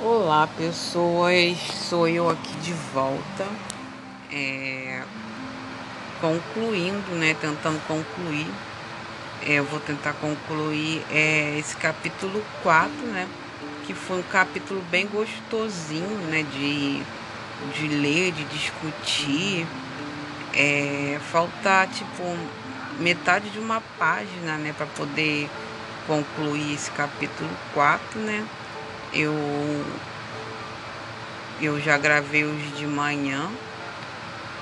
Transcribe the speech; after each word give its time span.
Olá 0.00 0.46
pessoas, 0.46 1.58
sou 1.58 2.06
eu 2.06 2.30
aqui 2.30 2.52
de 2.58 2.72
volta, 2.94 3.44
é, 4.30 5.02
concluindo, 6.20 7.16
né, 7.16 7.34
tentando 7.34 7.84
concluir, 7.88 8.46
é, 9.42 9.54
eu 9.54 9.64
vou 9.64 9.80
tentar 9.80 10.12
concluir 10.12 11.04
é, 11.10 11.58
esse 11.58 11.76
capítulo 11.76 12.40
4, 12.62 12.92
né, 13.06 13.26
que 13.88 13.92
foi 13.92 14.20
um 14.20 14.22
capítulo 14.22 14.80
bem 14.88 15.04
gostosinho, 15.08 16.16
né, 16.30 16.44
de, 16.44 17.02
de 17.74 17.88
ler, 17.88 18.30
de 18.30 18.44
discutir, 18.44 19.66
é, 20.54 21.18
falta 21.32 21.88
tipo 21.92 22.22
metade 23.00 23.50
de 23.50 23.58
uma 23.58 23.82
página, 23.98 24.58
né, 24.58 24.72
para 24.76 24.86
poder 24.86 25.50
concluir 26.06 26.74
esse 26.74 26.88
capítulo 26.92 27.50
4, 27.74 28.20
né, 28.20 28.46
eu 29.12 29.34
eu 31.60 31.80
já 31.80 31.98
gravei 31.98 32.44
os 32.44 32.78
de 32.78 32.86
manhã. 32.86 33.50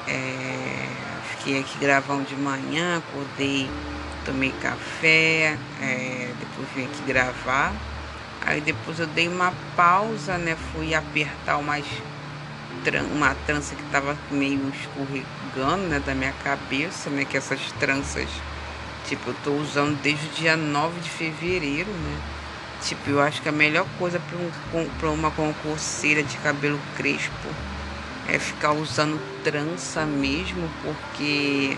É, 0.08 0.88
fiquei 1.30 1.60
aqui 1.60 1.78
gravando 1.78 2.24
de 2.24 2.36
manhã, 2.36 2.98
acordei, 2.98 3.68
tomei 4.24 4.50
café, 4.62 5.58
é, 5.80 6.32
depois 6.38 6.68
vim 6.74 6.84
aqui 6.84 7.02
gravar. 7.06 7.72
Aí 8.46 8.60
depois 8.60 8.98
eu 8.98 9.06
dei 9.08 9.28
uma 9.28 9.52
pausa, 9.76 10.38
né? 10.38 10.56
Fui 10.72 10.94
apertar 10.94 11.56
umas, 11.58 11.84
uma 13.12 13.34
trança 13.46 13.74
que 13.74 13.82
tava 13.90 14.16
meio 14.30 14.70
escorregando, 14.70 15.88
né? 15.88 16.00
Da 16.00 16.14
minha 16.14 16.32
cabeça, 16.44 17.10
né? 17.10 17.24
Que 17.24 17.36
essas 17.36 17.60
tranças, 17.72 18.28
tipo, 19.06 19.30
eu 19.30 19.36
tô 19.42 19.52
usando 19.52 20.00
desde 20.00 20.26
o 20.26 20.30
dia 20.30 20.56
9 20.56 21.00
de 21.00 21.10
fevereiro, 21.10 21.90
né? 21.90 22.20
Tipo, 22.82 23.10
eu 23.10 23.20
acho 23.20 23.42
que 23.42 23.48
a 23.48 23.52
melhor 23.52 23.86
coisa 23.98 24.20
para 24.20 25.10
um, 25.10 25.14
uma 25.14 25.30
concurseira 25.30 26.22
de 26.22 26.36
cabelo 26.38 26.80
crespo 26.96 27.48
é 28.28 28.38
ficar 28.38 28.72
usando 28.72 29.20
trança 29.42 30.04
mesmo, 30.04 30.70
porque 30.82 31.76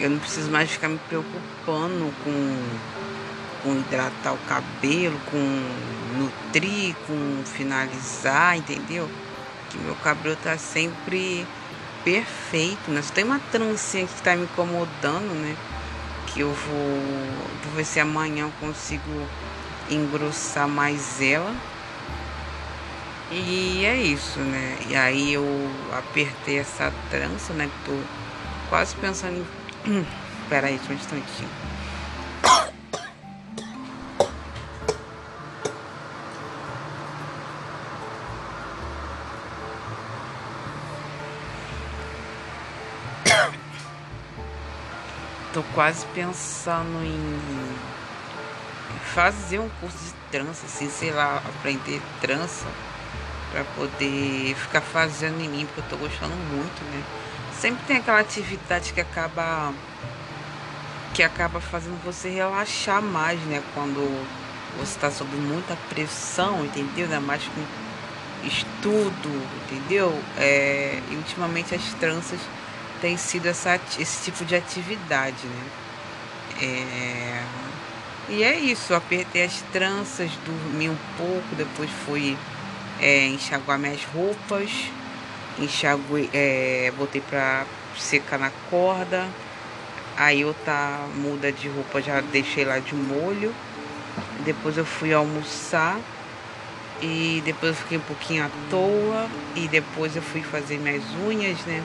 eu 0.00 0.10
não 0.10 0.18
preciso 0.18 0.50
mais 0.50 0.70
ficar 0.70 0.88
me 0.88 0.98
preocupando 0.98 2.12
com, 2.24 2.78
com 3.62 3.78
hidratar 3.78 4.32
o 4.32 4.38
cabelo, 4.38 5.18
com 5.30 5.38
nutrir, 6.16 6.94
com 7.06 7.42
finalizar, 7.44 8.56
entendeu? 8.56 9.10
Que 9.70 9.78
meu 9.78 9.94
cabelo 9.96 10.36
tá 10.36 10.56
sempre 10.56 11.46
perfeito, 12.04 12.90
né? 12.90 13.02
Só 13.02 13.12
tem 13.12 13.24
uma 13.24 13.38
trancinha 13.38 14.06
que 14.06 14.22
tá 14.22 14.34
me 14.34 14.44
incomodando, 14.44 15.34
né? 15.34 15.56
Que 16.28 16.40
eu 16.40 16.52
vou, 16.52 16.78
vou 17.64 17.72
ver 17.74 17.84
se 17.84 18.00
amanhã 18.00 18.44
eu 18.44 18.52
consigo 18.60 19.28
engrossar 19.90 20.68
mais 20.68 21.20
ela. 21.20 21.54
E 23.30 23.84
é 23.84 23.96
isso, 23.96 24.38
né? 24.40 24.78
E 24.88 24.96
aí 24.96 25.34
eu 25.34 25.44
apertei 25.92 26.58
essa 26.58 26.92
trança, 27.10 27.52
né? 27.52 27.68
Tô 27.84 27.92
quase 28.70 28.96
pensando 28.96 29.46
em. 29.86 30.06
Pera 30.48 30.68
aí, 30.68 30.80
só 30.86 30.92
um 30.92 30.96
instantinho. 30.96 31.50
Tô 45.52 45.62
quase 45.74 46.06
pensando 46.14 47.04
em 47.04 47.38
fazer 49.14 49.58
um 49.58 49.68
curso 49.80 49.98
de 49.98 50.12
trança, 50.30 50.66
assim, 50.66 50.88
sei 50.88 51.10
lá, 51.10 51.38
aprender 51.38 52.00
trança 52.20 52.66
para 53.50 53.64
poder 53.64 54.54
ficar 54.54 54.80
fazendo 54.80 55.40
em 55.40 55.48
mim, 55.48 55.66
porque 55.66 55.80
eu 55.80 55.84
tô 55.90 55.96
gostando 55.96 56.34
muito, 56.34 56.84
né? 56.92 57.02
Sempre 57.58 57.84
tem 57.86 57.96
aquela 57.96 58.20
atividade 58.20 58.92
que 58.92 59.00
acaba 59.00 59.72
que 61.14 61.22
acaba 61.22 61.60
fazendo 61.60 62.00
você 62.04 62.28
relaxar 62.28 63.02
mais, 63.02 63.40
né? 63.40 63.62
Quando 63.74 63.98
você 64.78 64.94
está 64.94 65.10
sob 65.10 65.34
muita 65.36 65.76
pressão, 65.88 66.64
entendeu? 66.64 67.04
Ainda 67.04 67.20
mais 67.20 67.42
com 67.44 68.46
estudo, 68.46 69.48
entendeu? 69.64 70.16
É, 70.36 71.00
e 71.10 71.16
ultimamente 71.16 71.74
as 71.74 71.82
tranças 71.94 72.38
têm 73.00 73.16
sido 73.16 73.46
essa, 73.46 73.80
esse 73.98 74.24
tipo 74.24 74.44
de 74.44 74.54
atividade, 74.54 75.46
né? 75.46 75.66
É, 76.60 77.42
e 78.28 78.42
é 78.42 78.58
isso, 78.58 78.94
apertei 78.94 79.44
as 79.44 79.62
tranças, 79.72 80.30
dormi 80.44 80.88
um 80.88 80.96
pouco, 81.16 81.56
depois 81.56 81.90
fui 82.06 82.36
é, 83.00 83.26
enxaguar 83.26 83.78
minhas 83.78 84.04
roupas, 84.04 84.70
enxaguei, 85.58 86.28
é, 86.32 86.92
botei 86.96 87.20
pra 87.20 87.64
secar 87.96 88.38
na 88.38 88.50
corda. 88.70 89.28
Aí 90.16 90.44
outra 90.44 91.06
muda 91.14 91.52
de 91.52 91.68
roupa 91.68 92.02
já 92.02 92.20
deixei 92.20 92.64
lá 92.64 92.78
de 92.78 92.94
molho. 92.94 93.54
Depois 94.44 94.76
eu 94.76 94.84
fui 94.84 95.12
almoçar 95.12 95.98
e 97.00 97.40
depois 97.44 97.70
eu 97.70 97.76
fiquei 97.76 97.98
um 97.98 98.02
pouquinho 98.02 98.44
à 98.44 98.50
toa 98.68 99.28
e 99.54 99.68
depois 99.68 100.16
eu 100.16 100.22
fui 100.22 100.42
fazer 100.42 100.78
minhas 100.78 101.04
unhas, 101.24 101.58
né? 101.64 101.82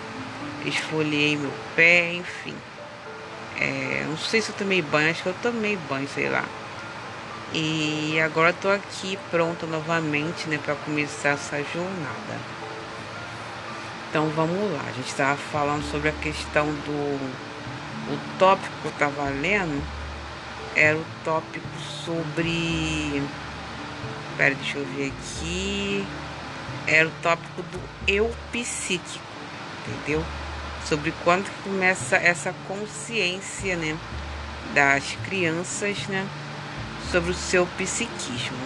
Esfoliei 0.66 1.38
meu 1.38 1.54
pé, 1.76 2.14
enfim. 2.14 2.56
É, 3.60 4.06
não 4.08 4.18
sei 4.18 4.42
se 4.42 4.50
eu 4.50 4.56
tomei 4.56 4.82
banho, 4.82 5.12
acho 5.12 5.24
que 5.24 5.30
eu 5.30 5.36
tomei 5.42 5.78
banho, 5.90 6.08
sei 6.08 6.30
lá. 6.30 6.44
E 7.54 8.20
agora 8.20 8.50
estou 8.50 8.72
aqui 8.72 9.18
pronta 9.30 9.68
novamente, 9.68 10.50
né, 10.50 10.60
para 10.64 10.76
começar 10.76 11.30
essa 11.30 11.58
jornada. 11.64 12.40
Então 14.10 14.30
vamos 14.30 14.72
lá. 14.74 14.82
A 14.88 14.92
gente 14.92 15.08
estava 15.08 15.36
falando 15.36 15.84
sobre 15.90 16.10
a 16.10 16.14
questão 16.14 16.66
do 16.66 17.54
o 18.10 18.38
tópico 18.38 18.74
que 18.82 18.88
eu 18.88 18.92
estava 18.92 19.30
lendo 19.30 19.82
era 20.76 20.98
o 20.98 21.06
tópico 21.24 21.68
sobre. 22.06 23.24
Pera, 24.38 24.56
deixa 24.56 24.78
eu 24.80 24.86
ver 24.86 25.12
aqui. 25.12 26.06
Era 26.88 27.08
o 27.08 27.12
tópico 27.22 27.62
do 27.62 27.80
eu 28.08 28.34
psíquico, 28.52 29.24
entendeu? 29.88 30.24
Sobre 30.88 31.14
quando 31.24 31.50
começa 31.64 32.16
essa 32.16 32.54
consciência, 32.68 33.76
né, 33.76 33.98
das 34.74 35.16
crianças, 35.26 36.08
né, 36.08 36.28
sobre 37.12 37.32
o 37.32 37.36
seu 37.36 37.66
psiquismo, 37.78 38.58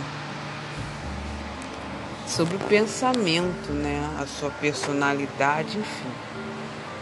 sobre 2.28 2.56
o 2.56 2.60
pensamento, 2.60 3.72
né, 3.72 4.10
a 4.20 4.26
sua 4.26 4.50
personalidade, 4.50 5.78
enfim. 5.78 6.12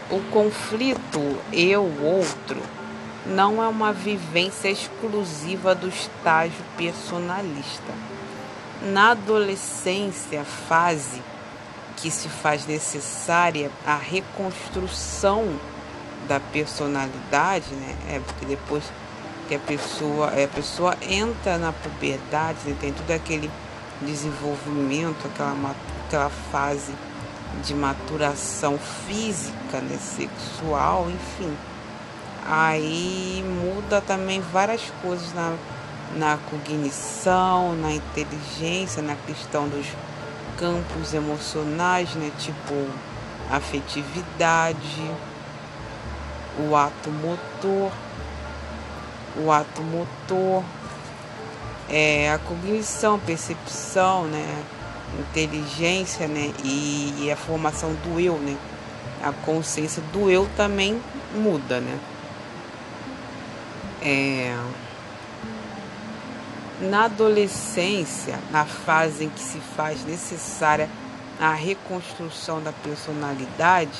O 0.09 0.19
conflito 0.31 1.39
eu-outro 1.51 2.61
não 3.25 3.63
é 3.63 3.67
uma 3.67 3.91
vivência 3.91 4.69
exclusiva 4.69 5.73
do 5.73 5.87
estágio 5.87 6.63
personalista. 6.77 7.93
Na 8.83 9.11
adolescência, 9.11 10.43
fase 10.43 11.21
que 11.97 12.11
se 12.11 12.29
faz 12.29 12.65
necessária 12.65 13.71
a 13.85 13.95
reconstrução 13.95 15.59
da 16.27 16.39
personalidade, 16.39 17.73
né? 17.73 17.95
É 18.09 18.19
porque 18.19 18.45
depois 18.45 18.83
que 19.47 19.55
a 19.55 19.59
pessoa, 19.59 20.27
a 20.27 20.47
pessoa 20.47 20.97
entra 21.01 21.57
na 21.57 21.71
puberdade, 21.71 22.57
né? 22.65 22.75
tem 22.79 22.91
todo 22.91 23.11
aquele 23.11 23.49
desenvolvimento, 24.01 25.27
aquela, 25.27 25.75
aquela 26.05 26.29
fase 26.51 26.93
de 27.63 27.73
maturação 27.73 28.77
física, 28.77 29.79
né? 29.81 29.97
sexual, 29.99 31.07
enfim. 31.09 31.55
Aí 32.47 33.43
muda 33.63 34.01
também 34.01 34.41
várias 34.41 34.81
coisas 35.01 35.33
na, 35.33 35.55
na 36.15 36.37
cognição, 36.49 37.75
na 37.75 37.91
inteligência, 37.91 39.01
na 39.01 39.15
questão 39.15 39.67
dos 39.67 39.85
campos 40.57 41.13
emocionais, 41.13 42.13
né? 42.15 42.31
Tipo 42.39 42.73
afetividade, 43.49 45.11
o 46.57 46.75
ato 46.75 47.09
motor, 47.09 47.91
o 49.37 49.51
ato 49.51 49.81
motor, 49.81 50.63
é, 51.89 52.31
a 52.31 52.39
cognição, 52.39 53.19
percepção, 53.19 54.25
né? 54.25 54.63
Inteligência, 55.19 56.27
né? 56.27 56.53
E, 56.63 57.13
e 57.19 57.31
a 57.31 57.35
formação 57.35 57.93
do 58.03 58.19
eu, 58.19 58.37
né? 58.37 58.57
A 59.23 59.31
consciência 59.31 60.01
do 60.11 60.29
eu 60.29 60.47
também 60.55 61.01
muda, 61.33 61.79
né? 61.79 61.99
É, 64.01 64.55
na 66.81 67.05
adolescência, 67.05 68.39
na 68.51 68.65
fase 68.65 69.25
em 69.25 69.29
que 69.29 69.39
se 69.39 69.59
faz 69.59 70.03
necessária 70.05 70.89
a 71.39 71.53
reconstrução 71.53 72.61
da 72.61 72.71
personalidade, 72.71 73.97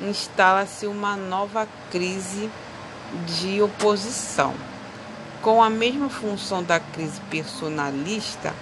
instala-se 0.00 0.86
uma 0.86 1.16
nova 1.16 1.68
crise 1.90 2.50
de 3.26 3.60
oposição. 3.62 4.54
Com 5.42 5.62
a 5.62 5.68
mesma 5.68 6.08
função 6.08 6.62
da 6.62 6.80
crise 6.80 7.20
personalista, 7.30 8.54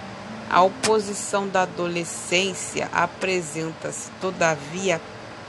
A 0.53 0.61
oposição 0.61 1.47
da 1.47 1.63
adolescência 1.63 2.87
apresenta-se, 2.93 4.11
todavia, 4.21 5.01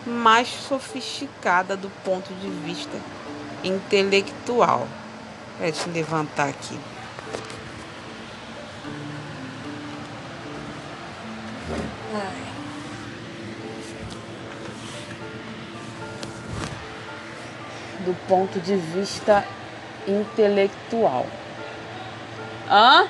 mais 0.07 0.49
sofisticada 0.49 1.77
do 1.77 1.91
ponto 2.03 2.33
de 2.33 2.49
vista 2.49 2.99
intelectual. 3.63 4.89
Deixa 5.59 5.89
eu 5.89 5.93
levantar 5.93 6.49
aqui. 6.49 6.79
Do 18.05 18.15
ponto 18.29 18.61
de 18.61 18.77
vista 18.77 19.45
intelectual. 20.07 21.27
Hã? 22.69 23.09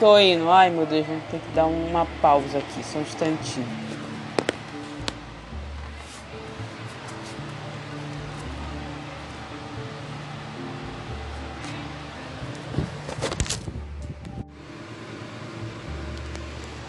Tô 0.00 0.18
indo. 0.18 0.50
Ai, 0.50 0.70
meu 0.70 0.84
Deus, 0.84 1.06
vamos 1.06 1.24
ter 1.30 1.38
que 1.38 1.48
dar 1.54 1.66
uma 1.66 2.06
pausa 2.20 2.58
aqui, 2.58 2.82
só 2.84 2.98
um 2.98 3.02
instantinho. 3.02 3.81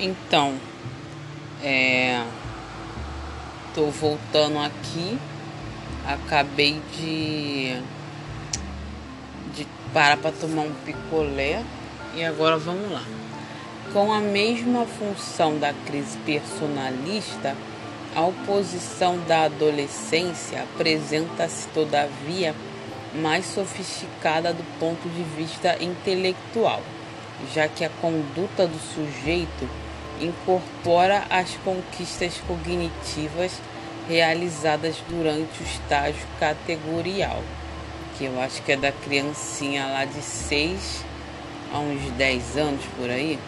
Então, 0.06 0.54
é, 1.64 2.22
tô 3.74 3.86
voltando 3.86 4.60
aqui. 4.60 5.18
Acabei 6.06 6.82
de, 6.98 7.82
de 9.56 9.66
parar 9.94 10.18
para 10.18 10.34
tomar 10.34 10.64
um 10.64 10.74
picolé 10.86 11.64
e 12.14 12.26
agora 12.26 12.58
vamos 12.58 12.92
lá. 12.92 13.06
Com 13.94 14.12
a 14.12 14.20
mesma 14.20 14.86
função 14.86 15.58
da 15.58 15.74
crise 15.86 16.18
personalista, 16.26 17.56
a 18.14 18.24
oposição 18.24 19.18
da 19.20 19.44
adolescência 19.44 20.64
apresenta-se, 20.64 21.70
todavia, 21.70 22.54
mais 23.16 23.46
sofisticada 23.46 24.52
do 24.52 24.66
ponto 24.82 25.08
de 25.08 25.24
vista 25.38 25.82
intelectual, 25.82 26.82
já 27.54 27.70
que 27.70 27.86
a 27.86 27.90
conduta 28.02 28.68
do 28.68 28.80
sujeito 28.94 29.83
incorpora 30.22 31.24
as 31.30 31.56
conquistas 31.64 32.42
cognitivas 32.48 33.54
realizadas 34.08 34.98
durante 35.10 35.62
o 35.62 35.64
estágio 35.64 36.26
categorial, 36.40 37.42
que 38.18 38.26
eu 38.26 38.40
acho 38.42 38.62
que 38.62 38.74
é 38.74 38.78
da 38.78 38.92
criancinha 38.92 39.86
lá 39.86 40.06
de 40.06 40.22
6 40.22 41.06
há 41.74 41.80
uns 41.80 42.02
10 42.12 42.58
anos 42.58 42.86
por 42.98 43.10
aí, 43.10 43.40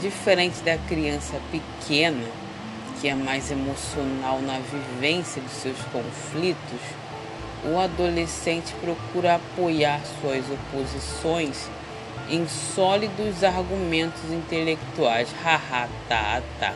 diferente 0.00 0.60
da 0.62 0.76
criança 0.76 1.40
pequena, 1.50 2.24
que 3.00 3.08
é 3.08 3.14
mais 3.14 3.50
emocional 3.50 4.40
na 4.40 4.58
vivência 4.58 5.40
dos 5.40 5.52
seus 5.52 5.78
conflitos, 5.92 6.80
o 7.64 7.78
adolescente 7.78 8.74
procura 8.80 9.36
apoiar 9.36 10.00
suas 10.20 10.44
oposições 10.50 11.68
em 12.30 12.46
sólidos 12.46 13.42
argumentos 13.42 14.30
intelectuais, 14.30 15.28
haha, 15.42 15.88
tá, 16.08 16.42
tá, 16.58 16.72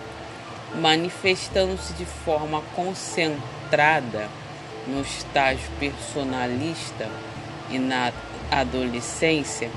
manifestando-se 0.75 1.93
de 1.95 2.05
forma 2.05 2.61
concentrada 2.75 4.29
no 4.87 5.01
estágio 5.01 5.71
personalista 5.79 7.09
e 7.71 7.79
na 7.79 8.13
adolescência 8.51 9.71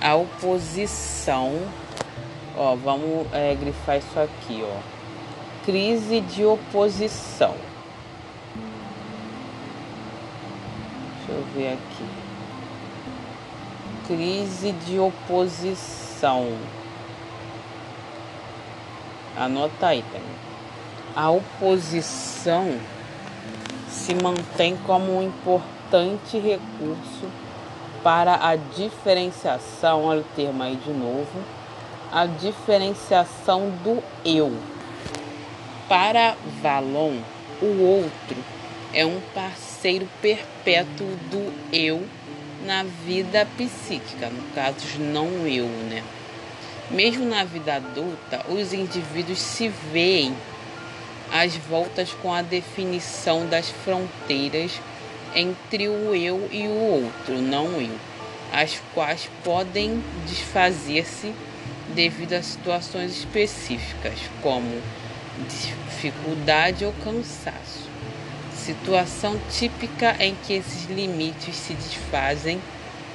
a 0.00 0.16
oposição, 0.16 1.60
ó, 2.56 2.74
vamos 2.74 3.26
é, 3.32 3.54
grifar 3.54 3.98
isso 3.98 4.18
aqui, 4.18 4.62
ó. 4.64 4.80
Crise 5.64 6.20
de 6.20 6.44
oposição. 6.44 7.54
Deixa 11.18 11.32
eu 11.32 11.44
ver 11.54 11.74
aqui. 11.74 12.31
Crise 14.06 14.72
de 14.72 14.98
oposição. 14.98 16.56
Anota 19.36 19.86
aí, 19.86 20.02
tá? 20.12 20.18
A 21.14 21.30
oposição 21.30 22.78
se 23.88 24.14
mantém 24.14 24.76
como 24.86 25.16
um 25.16 25.22
importante 25.22 26.38
recurso 26.38 27.28
para 28.02 28.48
a 28.48 28.56
diferenciação, 28.56 30.04
olha 30.04 30.20
o 30.20 30.26
termo 30.34 30.62
aí 30.62 30.74
de 30.76 30.90
novo, 30.90 31.44
a 32.10 32.26
diferenciação 32.26 33.70
do 33.84 34.02
eu. 34.24 34.52
Para 35.88 36.34
Valon, 36.60 37.18
o 37.60 37.82
outro 37.82 38.36
é 38.92 39.06
um 39.06 39.20
parceiro 39.34 40.08
perpétuo 40.20 41.06
do 41.30 41.52
eu 41.72 42.02
na 42.64 42.84
vida 42.84 43.46
psíquica, 43.56 44.28
no 44.28 44.42
caso 44.54 44.98
não 44.98 45.46
eu, 45.46 45.66
né? 45.66 46.02
Mesmo 46.90 47.24
na 47.24 47.44
vida 47.44 47.76
adulta, 47.76 48.44
os 48.48 48.72
indivíduos 48.72 49.40
se 49.40 49.68
veem 49.68 50.34
às 51.32 51.56
voltas 51.56 52.12
com 52.20 52.32
a 52.32 52.42
definição 52.42 53.46
das 53.46 53.70
fronteiras 53.70 54.72
entre 55.34 55.88
o 55.88 56.14
eu 56.14 56.48
e 56.52 56.68
o 56.68 57.04
outro, 57.04 57.40
não 57.40 57.80
eu, 57.80 57.96
as 58.52 58.80
quais 58.94 59.30
podem 59.42 60.02
desfazer-se 60.26 61.32
devido 61.94 62.34
a 62.34 62.42
situações 62.42 63.12
específicas, 63.12 64.18
como 64.42 64.82
dificuldade 65.48 66.84
ou 66.84 66.92
cansaço. 67.04 67.91
Situação 68.64 69.40
típica 69.50 70.14
em 70.20 70.36
que 70.36 70.52
esses 70.52 70.84
limites 70.88 71.56
se 71.56 71.74
desfazem 71.74 72.60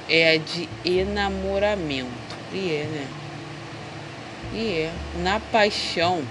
é 0.10 0.32
a 0.32 0.38
de 0.38 0.68
enamoramento. 0.84 2.10
E 2.52 2.70
é, 2.70 2.84
né? 2.84 3.08
E 4.54 4.72
é. 4.82 4.94
Na 5.24 5.40
paixão, 5.40 6.22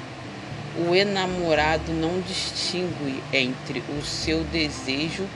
o 0.87 0.95
enamorado 0.95 1.95
não 1.95 2.21
distingue 2.21 3.23
entre 3.33 3.83
o 3.99 4.05
seu 4.05 4.45
desejo 4.45 5.27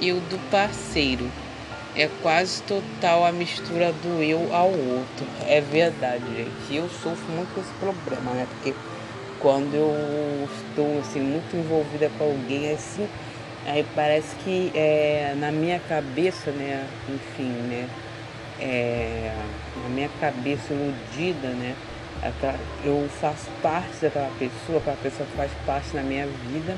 e 0.00 0.12
o 0.12 0.20
do 0.20 0.38
parceiro. 0.50 1.30
É 1.94 2.08
quase 2.22 2.62
total 2.62 3.26
a 3.26 3.32
mistura 3.32 3.92
do 3.92 4.22
eu 4.22 4.54
ao 4.54 4.70
outro. 4.70 5.26
É 5.46 5.60
verdade, 5.60 6.24
gente. 6.34 6.74
Eu 6.74 6.88
sofro 6.88 7.30
muito 7.32 7.54
com 7.54 7.60
esse 7.60 7.72
problema, 7.72 8.32
né? 8.32 8.46
Porque 8.48 8.74
quando 9.40 9.74
eu 9.74 10.48
estou 10.54 11.00
assim, 11.00 11.20
muito 11.20 11.56
envolvida 11.56 12.10
com 12.16 12.24
alguém 12.24 12.72
assim, 12.72 13.08
aí 13.66 13.84
parece 13.94 14.36
que 14.36 14.70
é, 14.74 15.34
na 15.38 15.50
minha 15.50 15.80
cabeça, 15.80 16.50
né? 16.52 16.86
Enfim, 17.08 17.50
né? 17.68 17.88
É, 18.60 19.34
na 19.82 19.88
minha 19.88 20.10
cabeça 20.20 20.72
iludida, 20.72 21.48
né? 21.48 21.74
Eu 22.84 23.08
faço 23.20 23.50
parte 23.62 24.02
daquela 24.02 24.30
pessoa, 24.38 24.78
aquela 24.78 24.96
pessoa 24.96 25.26
faz 25.34 25.50
parte 25.66 25.94
da 25.94 26.02
minha 26.02 26.26
vida 26.26 26.76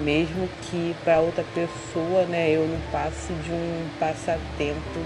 mesmo 0.00 0.48
que 0.62 0.94
para 1.04 1.20
outra 1.20 1.44
pessoa, 1.54 2.24
né, 2.24 2.50
eu 2.50 2.66
não 2.66 2.80
passe 2.90 3.32
de 3.32 3.52
um 3.52 3.88
passatempo 3.98 5.00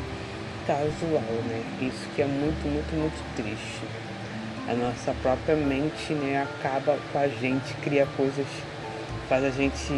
casual, 0.66 1.42
né? 1.48 1.62
Isso 1.80 2.08
que 2.14 2.22
é 2.22 2.24
muito, 2.24 2.66
muito, 2.66 2.94
muito 2.94 3.36
triste. 3.36 4.05
A 4.68 4.74
nossa 4.74 5.14
própria 5.22 5.54
mente, 5.54 6.12
né, 6.12 6.42
acaba 6.42 6.98
com 7.12 7.18
a 7.18 7.28
gente, 7.28 7.72
cria 7.84 8.06
coisas, 8.16 8.46
faz 9.28 9.44
a 9.44 9.50
gente 9.50 9.92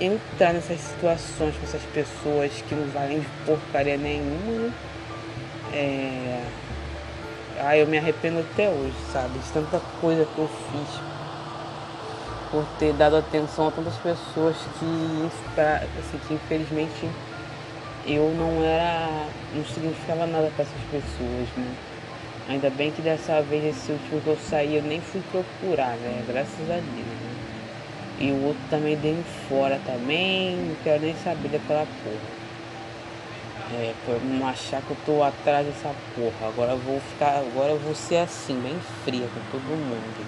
entrar 0.00 0.52
nessas 0.52 0.80
situações 0.80 1.54
com 1.56 1.64
essas 1.64 1.82
pessoas 1.92 2.52
que 2.68 2.74
não 2.74 2.86
valem 2.88 3.20
de 3.20 3.26
porcaria 3.44 3.96
nenhuma, 3.96 4.68
né? 4.68 4.72
É... 5.72 6.42
Ah, 7.62 7.76
eu 7.76 7.86
me 7.86 7.98
arrependo 7.98 8.40
até 8.40 8.68
hoje, 8.68 8.94
sabe? 9.12 9.38
De 9.38 9.52
tanta 9.52 9.80
coisa 10.00 10.24
que 10.24 10.38
eu 10.38 10.48
fiz 10.48 11.00
por 12.50 12.64
ter 12.78 12.92
dado 12.94 13.16
atenção 13.16 13.68
a 13.68 13.70
tantas 13.70 13.96
pessoas 13.96 14.56
que, 14.78 15.28
assim, 15.98 16.18
que 16.26 16.34
infelizmente 16.34 17.08
eu 18.06 18.32
não 18.34 18.64
era. 18.64 19.26
não 19.54 19.64
significava 19.64 20.26
nada 20.26 20.50
para 20.56 20.64
essas 20.64 20.82
pessoas, 20.90 21.48
né? 21.56 21.89
Ainda 22.50 22.68
bem 22.68 22.90
que 22.90 23.00
dessa 23.00 23.40
vez 23.42 23.64
esse 23.64 23.92
último 23.92 24.20
que 24.22 24.26
eu 24.26 24.36
saí 24.36 24.74
eu 24.74 24.82
nem 24.82 25.00
fui 25.00 25.22
procurar, 25.30 25.94
né? 25.98 26.24
Graças 26.26 26.68
a 26.68 26.74
Deus. 26.74 26.84
Né? 26.84 27.30
E 28.18 28.32
o 28.32 28.46
outro 28.46 28.60
também 28.68 28.96
deu 28.96 29.16
fora 29.48 29.80
também, 29.86 30.56
não 30.56 30.74
quero 30.82 31.00
nem 31.00 31.14
saber 31.14 31.48
daquela 31.48 31.86
porra. 32.02 32.40
É, 33.72 33.94
por 34.04 34.20
não 34.24 34.48
achar 34.48 34.82
que 34.82 34.90
eu 34.90 34.96
tô 35.06 35.22
atrás 35.22 35.64
dessa 35.64 35.94
porra. 36.16 36.48
Agora 36.48 36.72
eu 36.72 36.78
vou 36.78 36.98
ficar. 36.98 37.38
Agora 37.38 37.70
eu 37.70 37.78
vou 37.78 37.94
ser 37.94 38.16
assim, 38.16 38.60
bem 38.60 38.76
fria 39.04 39.28
com 39.32 39.40
todo 39.52 39.62
mundo. 39.62 40.18
Né? 40.18 40.26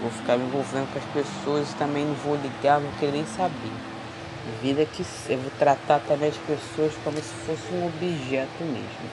Vou 0.00 0.10
ficar 0.12 0.36
me 0.36 0.44
envolvendo 0.44 0.92
com 0.92 1.00
as 1.00 1.04
pessoas 1.06 1.72
e 1.72 1.74
também 1.74 2.04
não 2.06 2.14
vou 2.14 2.36
ligar, 2.36 2.80
não 2.80 2.92
quero 3.00 3.10
nem 3.10 3.26
saber. 3.26 3.72
Vida 4.62 4.86
que 4.86 5.04
eu 5.28 5.38
vou 5.38 5.50
tratar 5.58 5.98
também 6.06 6.28
as 6.28 6.36
pessoas 6.36 6.92
como 7.02 7.16
se 7.16 7.34
fosse 7.44 7.74
um 7.74 7.86
objeto 7.88 8.62
mesmo. 8.62 9.10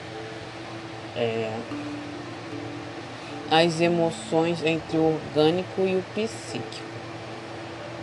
é, 1.16 1.52
as 3.50 3.80
emoções 3.80 4.62
entre 4.64 4.98
o 4.98 5.14
orgânico 5.14 5.82
e 5.82 5.96
o 5.96 6.04
psíquico. 6.14 6.86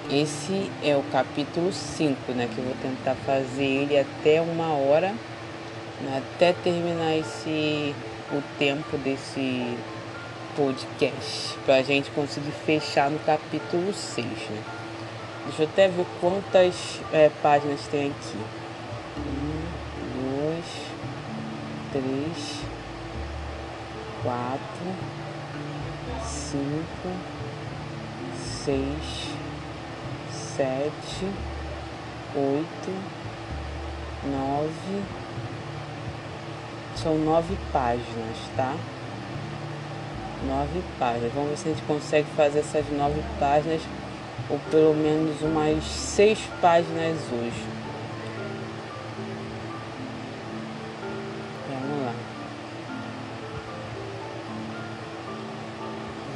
Esse 0.09 0.71
é 0.83 0.95
o 0.95 1.03
capítulo 1.11 1.71
5, 1.71 2.31
né? 2.33 2.47
Que 2.53 2.59
eu 2.59 2.65
vou 2.65 2.75
tentar 2.81 3.15
fazer 3.25 3.63
ele 3.63 3.97
até 3.97 4.39
uma 4.39 4.67
hora, 4.67 5.15
né, 6.01 6.21
até 6.35 6.53
terminar 6.53 7.15
esse 7.15 7.95
o 8.31 8.41
tempo 8.57 8.97
desse 8.97 9.75
podcast, 10.55 11.57
para 11.65 11.75
a 11.75 11.81
gente 11.83 12.09
conseguir 12.11 12.51
fechar 12.51 13.09
no 13.09 13.19
capítulo 13.19 13.93
6. 13.93 14.25
Né? 14.25 14.63
Deixa 15.45 15.63
eu 15.63 15.67
até 15.67 15.87
ver 15.87 16.05
quantas 16.19 16.99
é, 17.11 17.29
páginas 17.41 17.81
tem 17.87 18.07
aqui. 18.07 18.37
Um, 19.17 19.65
dois, 20.21 20.65
três, 21.91 22.61
quatro, 24.23 25.14
cinco, 26.51 27.09
seis, 28.63 29.29
sete, 30.31 31.25
oito, 32.35 32.91
nove. 34.25 35.03
São 36.95 37.17
nove 37.17 37.57
páginas, 37.73 38.37
tá? 38.55 38.75
Nove 40.47 40.81
páginas. 40.99 41.33
Vamos 41.33 41.49
ver 41.49 41.57
se 41.57 41.69
a 41.69 41.71
gente 41.71 41.83
consegue 41.83 42.27
fazer 42.35 42.59
essas 42.59 42.85
nove 42.91 43.21
páginas 43.39 43.81
ou 44.49 44.59
pelo 44.69 44.93
menos 44.93 45.41
umas 45.41 45.83
seis 45.83 46.39
páginas 46.61 47.17
hoje. 47.31 47.84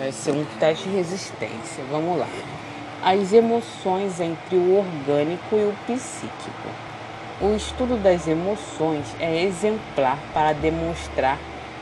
Vai 0.09 0.13
ser 0.13 0.31
um 0.31 0.43
teste 0.59 0.89
de 0.89 0.95
resistência. 0.95 1.83
Vamos 1.91 2.17
lá. 2.17 2.27
As 3.03 3.31
emoções 3.31 4.19
entre 4.19 4.55
o 4.55 4.79
orgânico 4.79 5.55
e 5.55 5.65
o 5.65 5.75
psíquico. 5.85 6.67
O 7.39 7.55
estudo 7.55 7.95
das 7.95 8.27
emoções 8.27 9.05
é 9.19 9.43
exemplar 9.43 10.17
para 10.33 10.53
demonstrar 10.53 11.37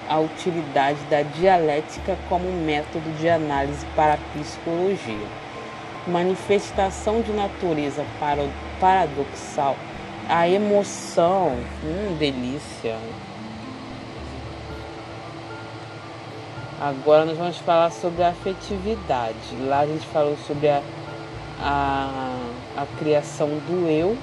a 0.10 0.20
utilidade 0.20 1.00
da 1.10 1.22
dialética 1.22 2.18
como 2.28 2.52
método 2.52 3.10
de 3.18 3.30
análise 3.30 3.86
para 3.96 4.16
a 4.16 4.38
psicologia 4.38 5.28
manifestação 6.06 7.22
de 7.22 7.32
natureza 7.32 8.06
paradoxal, 8.80 9.78
a 10.28 10.48
emoção, 10.50 11.58
hum, 11.84 12.16
delícia. 12.18 12.98
Agora 16.80 17.26
nós 17.26 17.36
vamos 17.36 17.58
falar 17.58 17.90
sobre 17.90 18.22
a 18.22 18.30
afetividade. 18.30 19.56
Lá 19.66 19.80
a 19.80 19.88
gente 19.88 20.06
falou 20.06 20.38
sobre 20.46 20.70
a, 20.70 20.84
a, 21.60 22.40
a 22.78 22.86
criação 23.00 23.48
do 23.48 23.90
eu, 23.90 24.16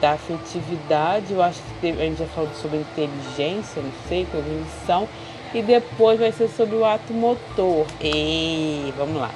da 0.00 0.12
afetividade, 0.12 1.32
eu 1.32 1.40
acho 1.40 1.60
que 1.80 1.88
a 1.88 1.94
gente 1.94 2.18
já 2.18 2.26
falou 2.26 2.50
sobre 2.54 2.78
inteligência, 2.78 3.80
não 3.80 3.92
sei, 4.08 4.26
cognição, 4.26 5.08
e 5.54 5.62
depois 5.62 6.18
vai 6.18 6.32
ser 6.32 6.48
sobre 6.48 6.74
o 6.74 6.84
ato 6.84 7.12
motor. 7.12 7.86
E 8.00 8.92
vamos 8.96 9.20
lá. 9.20 9.30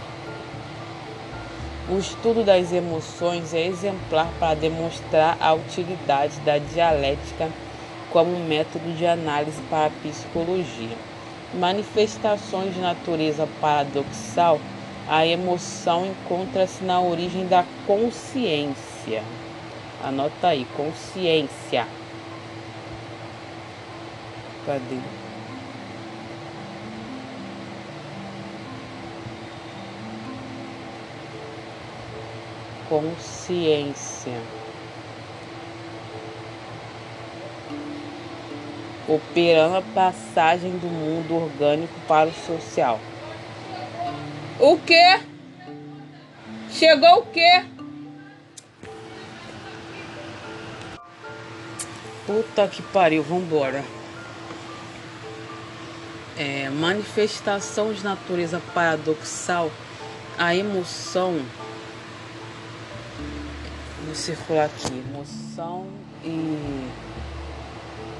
O 1.88 1.96
estudo 1.96 2.44
das 2.44 2.72
emoções 2.72 3.54
é 3.54 3.64
exemplar 3.66 4.28
para 4.40 4.54
demonstrar 4.54 5.36
a 5.40 5.54
utilidade 5.54 6.40
da 6.40 6.58
dialética 6.58 7.48
como 8.10 8.36
método 8.40 8.92
de 8.94 9.06
análise 9.06 9.62
para 9.70 9.86
a 9.86 9.90
psicologia. 9.90 11.11
Manifestações 11.54 12.74
de 12.74 12.80
natureza 12.80 13.46
paradoxal, 13.60 14.60
a 15.06 15.26
emoção 15.26 16.06
encontra-se 16.06 16.82
na 16.82 17.00
origem 17.00 17.46
da 17.46 17.64
consciência. 17.86 19.22
Anota 20.02 20.48
aí, 20.48 20.64
consciência. 20.64 21.86
Cadê? 24.66 24.98
consciência. 32.92 34.61
Operando 39.08 39.76
a 39.76 39.82
passagem 39.82 40.70
do 40.78 40.86
mundo 40.86 41.34
orgânico 41.34 41.94
para 42.06 42.28
o 42.28 42.32
social. 42.32 43.00
O 44.60 44.78
que? 44.78 45.20
Chegou 46.70 47.18
o 47.18 47.26
que? 47.26 47.64
Puta 52.26 52.68
que 52.68 52.82
pariu, 52.82 53.22
vambora. 53.22 53.84
É, 56.38 56.70
manifestação 56.70 57.92
de 57.92 58.02
natureza 58.02 58.62
paradoxal, 58.72 59.70
a 60.38 60.54
emoção 60.54 61.42
Vou 64.04 64.14
circular 64.14 64.66
aqui. 64.66 65.02
Emoção 65.08 65.86
e. 66.24 66.88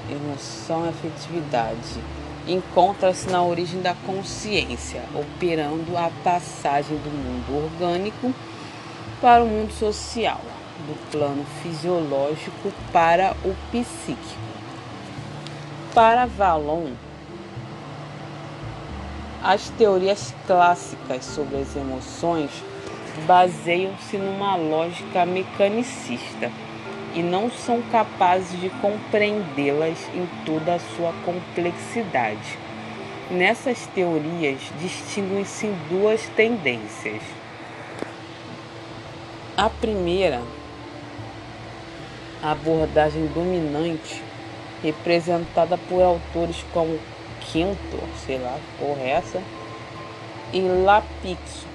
Emoção 0.09 0.85
e 0.85 0.89
afetividade. 0.89 1.99
Encontra-se 2.47 3.29
na 3.29 3.41
origem 3.41 3.81
da 3.81 3.93
consciência, 3.93 5.01
operando 5.15 5.97
a 5.97 6.11
passagem 6.23 6.97
do 6.97 7.09
mundo 7.09 7.63
orgânico 7.63 8.33
para 9.21 9.43
o 9.43 9.47
mundo 9.47 9.71
social, 9.71 10.41
do 10.85 11.11
plano 11.11 11.45
fisiológico 11.61 12.73
para 12.91 13.33
o 13.45 13.55
psíquico. 13.71 14.43
Para 15.93 16.25
Valon, 16.25 16.91
as 19.41 19.69
teorias 19.69 20.33
clássicas 20.45 21.23
sobre 21.23 21.57
as 21.57 21.75
emoções 21.75 22.51
baseiam-se 23.25 24.17
numa 24.17 24.55
lógica 24.55 25.25
mecanicista 25.25 26.51
e 27.13 27.21
não 27.21 27.49
são 27.49 27.81
capazes 27.83 28.59
de 28.59 28.69
compreendê-las 28.69 29.97
em 30.13 30.27
toda 30.45 30.75
a 30.75 30.79
sua 30.79 31.13
complexidade. 31.25 32.57
Nessas 33.29 33.85
teorias 33.87 34.59
distinguem-se 34.79 35.67
duas 35.89 36.21
tendências. 36.35 37.21
A 39.55 39.69
primeira, 39.69 40.41
a 42.41 42.51
abordagem 42.51 43.27
dominante, 43.27 44.21
representada 44.81 45.77
por 45.77 46.01
autores 46.01 46.65
como 46.73 46.99
Quinto, 47.39 47.99
sei 48.25 48.37
lá, 48.39 48.57
porra 48.79 49.01
é 49.01 49.09
essa, 49.11 49.41
e 50.51 50.61
Lapixo, 50.61 51.72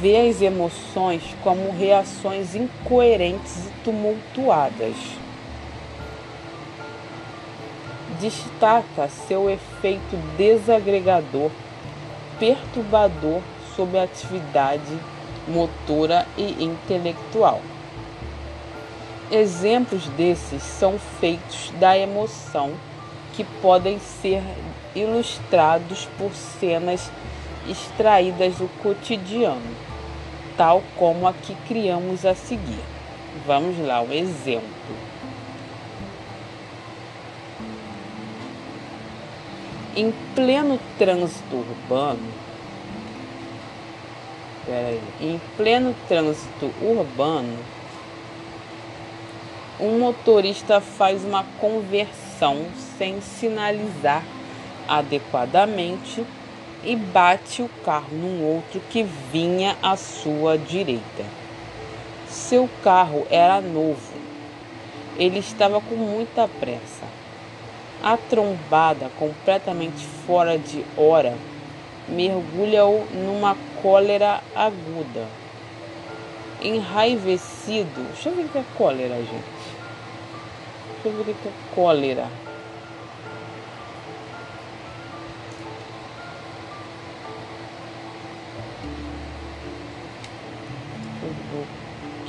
vê 0.00 0.28
as 0.28 0.40
emoções 0.40 1.22
como 1.42 1.72
reações 1.72 2.54
incoerentes 2.54 3.66
e 3.66 3.84
tumultuadas. 3.84 4.94
Destaca 8.20 9.08
seu 9.08 9.50
efeito 9.50 10.16
desagregador, 10.36 11.50
perturbador 12.38 13.40
sobre 13.74 13.98
a 13.98 14.04
atividade 14.04 14.98
motora 15.48 16.26
e 16.36 16.62
intelectual. 16.62 17.60
Exemplos 19.30 20.06
desses 20.08 20.62
são 20.62 20.98
feitos 21.20 21.72
da 21.80 21.96
emoção, 21.96 22.72
que 23.34 23.44
podem 23.44 23.98
ser 23.98 24.42
ilustrados 24.94 26.06
por 26.18 26.32
cenas 26.34 27.10
extraídas 27.68 28.56
do 28.56 28.68
cotidiano, 28.82 29.76
tal 30.56 30.82
como 30.96 31.26
a 31.26 31.32
que 31.32 31.54
criamos 31.66 32.24
a 32.24 32.34
seguir. 32.34 32.82
Vamos 33.46 33.78
lá, 33.78 34.00
um 34.02 34.12
exemplo. 34.12 34.96
Em 39.94 40.12
pleno 40.34 40.78
trânsito 40.98 41.56
urbano, 41.56 42.32
peraí, 44.64 45.00
em 45.20 45.40
pleno 45.56 45.94
trânsito 46.08 46.72
urbano, 46.80 47.58
um 49.78 49.98
motorista 49.98 50.80
faz 50.80 51.24
uma 51.24 51.44
conversão 51.58 52.66
sem 52.96 53.20
sinalizar 53.20 54.22
adequadamente 54.88 56.24
e 56.84 56.96
bate 56.96 57.62
o 57.62 57.70
carro 57.84 58.08
num 58.12 58.44
outro 58.44 58.80
que 58.90 59.02
vinha 59.02 59.76
à 59.82 59.96
sua 59.96 60.58
direita. 60.58 61.24
Seu 62.28 62.68
carro 62.82 63.26
era 63.30 63.60
novo. 63.60 64.12
Ele 65.18 65.38
estava 65.38 65.80
com 65.80 65.94
muita 65.94 66.48
pressa. 66.48 67.06
A 68.02 68.16
trombada, 68.16 69.10
completamente 69.18 70.04
fora 70.26 70.58
de 70.58 70.84
hora, 70.96 71.36
mergulha-o 72.08 73.06
numa 73.12 73.56
cólera 73.80 74.40
aguda. 74.56 75.26
Enraivecido. 76.60 78.08
Deixa 78.12 78.30
eu 78.30 78.34
ver 78.34 78.44
o 78.44 78.48
que 78.48 78.58
é 78.58 78.64
cólera, 78.76 79.16
gente. 79.16 79.44
Deixa 80.94 81.08
eu 81.18 81.24
ver 81.24 81.30
o 81.30 81.34
que 81.34 81.48
é 81.48 81.52
cólera. 81.74 82.28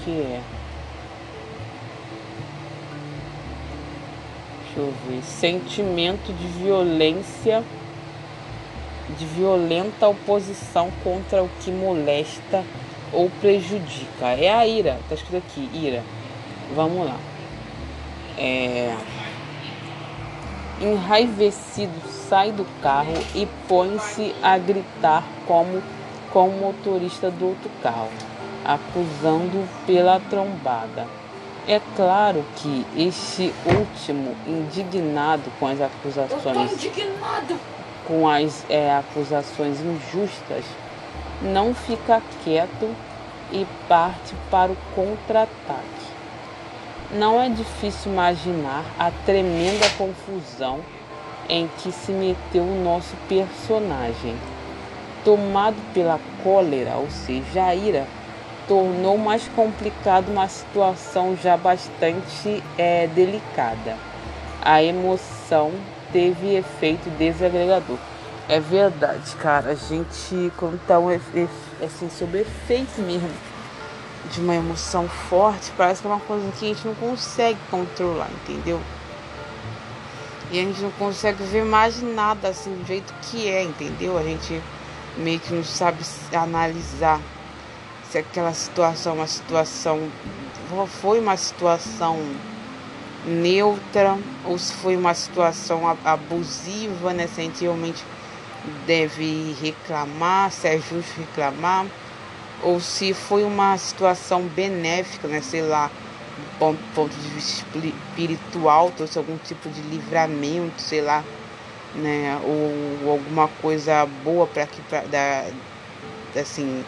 Que 0.04 0.12
é? 0.12 0.42
Deixa 4.66 4.80
eu 4.80 4.94
ver. 5.08 5.24
Sentimento 5.24 6.34
de 6.34 6.48
violência, 6.48 7.64
de 9.18 9.26
violenta 9.26 10.08
oposição 10.08 10.90
contra 11.04 11.44
o 11.44 11.50
que 11.62 11.72
molesta 11.72 12.64
ou 13.12 13.30
prejudica. 13.42 14.28
É 14.28 14.52
a 14.52 14.66
ira, 14.66 15.00
tá 15.08 15.16
escrito 15.16 15.38
aqui, 15.38 15.70
ira. 15.74 16.04
Vamos 16.76 17.06
lá. 17.06 17.18
É... 18.38 18.96
Enraivecido 20.82 21.94
sai 22.10 22.52
do 22.52 22.66
carro 22.82 23.14
e 23.36 23.48
põe-se 23.68 24.34
a 24.42 24.58
gritar 24.58 25.24
como 25.48 25.82
com 26.32 26.50
o 26.50 26.60
motorista 26.60 27.30
do 27.30 27.50
outro 27.50 27.70
carro, 27.84 28.10
acusando 28.66 29.68
pela 29.86 30.20
trombada. 30.20 31.08
É 31.68 31.80
claro 31.96 32.44
que 32.58 32.86
este 32.98 33.54
último, 33.66 34.36
indignado 34.46 35.44
com 35.60 35.68
as 35.68 35.80
acusações, 35.80 36.42
com 38.06 38.28
as 38.28 38.66
é, 38.70 38.94
acusações 38.96 39.80
injustas, 39.80 40.66
não 41.42 41.74
fica 41.74 42.22
quieto 42.44 42.94
e 43.52 43.66
parte 43.88 44.34
para 44.52 44.72
o 44.72 44.78
contra-ataque. 44.94 46.04
Não 47.14 47.42
é 47.42 47.48
difícil 47.48 48.12
imaginar 48.12 48.84
a 49.00 49.12
tremenda 49.26 49.88
confusão 49.98 50.80
em 51.48 51.70
que 51.78 51.92
se 51.92 52.12
meteu 52.12 52.64
o 52.64 52.84
nosso 52.84 53.16
personagem. 53.30 54.36
Tomado 55.24 55.78
pela 55.94 56.20
cólera, 56.44 56.96
ou 56.96 57.10
seja, 57.10 57.64
a 57.64 57.76
ira, 57.76 58.06
tornou 58.68 59.18
mais 59.18 59.48
complicado 59.50 60.30
uma 60.30 60.48
situação 60.48 61.36
já 61.36 61.58
bastante 61.58 62.64
é, 62.78 63.08
delicada. 63.08 63.98
A 64.62 64.82
emoção 64.82 65.72
teve 66.12 66.56
efeito 66.56 67.10
desagregador. 67.18 67.98
É 68.48 68.60
verdade, 68.60 69.36
cara. 69.38 69.72
A 69.72 69.76
gente, 69.76 70.52
quando 70.58 70.80
tá 70.86 71.00
um, 71.00 71.10
assim, 71.84 72.10
sob 72.10 72.40
efeito 72.40 73.02
mesmo 73.02 73.30
de 74.32 74.40
uma 74.40 74.56
emoção 74.56 75.08
forte, 75.08 75.72
parece 75.78 76.02
que 76.02 76.08
é 76.08 76.12
uma 76.12 76.20
coisa 76.20 76.50
que 76.58 76.66
a 76.66 76.68
gente 76.74 76.88
não 76.88 76.96
consegue 76.96 77.60
controlar, 77.70 78.30
entendeu? 78.32 78.80
E 80.52 80.60
a 80.60 80.64
gente 80.64 80.82
não 80.82 80.92
consegue 80.92 81.44
ver 81.44 81.66
mais 81.66 82.02
nada 82.02 82.50
assim 82.50 82.74
do 82.76 82.86
jeito 82.86 83.14
que 83.24 83.50
é, 83.50 83.64
entendeu? 83.64 84.18
A 84.18 84.24
gente 84.24 84.62
meio 85.18 85.40
que 85.40 85.54
não 85.54 85.64
sabe 85.64 86.04
analisar 86.32 87.20
se 88.14 88.20
aquela 88.20 88.54
situação, 88.54 89.16
uma 89.16 89.26
situação, 89.26 90.00
foi 91.02 91.20
uma 91.20 91.36
situação 91.36 92.20
neutra 93.26 94.20
ou 94.46 94.56
se 94.56 94.72
foi 94.72 94.96
uma 94.96 95.16
situação 95.16 95.82
abusiva, 96.06 97.12
né? 97.12 97.26
Se 97.26 97.42
a 97.42 97.44
gente 97.44 97.64
realmente 97.64 98.06
deve 98.86 99.56
reclamar, 99.60 100.52
se 100.52 100.68
é 100.68 100.78
justo 100.78 101.22
reclamar, 101.22 101.88
ou 102.62 102.80
se 102.80 103.16
foi 103.16 103.44
uma 103.44 103.76
situação 103.80 104.44
benéfica, 104.44 105.28
né? 105.28 105.42
Sei 105.42 105.64
lá, 105.64 105.88
do 105.88 106.60
ponto, 106.60 106.80
ponto 106.94 107.16
de 107.16 107.30
vista 107.30 107.66
espiritual, 107.80 108.92
trouxe 108.92 109.18
algum 109.18 109.38
tipo 109.40 109.70
de 109.70 109.82
livramento, 109.82 110.80
sei 110.80 111.02
lá, 111.02 111.24
né? 111.96 112.40
Ou, 112.44 113.06
ou 113.06 113.12
alguma 113.14 113.48
coisa 113.60 114.06
boa 114.24 114.46
para 114.46 114.68
que 114.68 114.84
pra, 114.84 115.02
da, 115.02 115.46
assim 116.40 116.86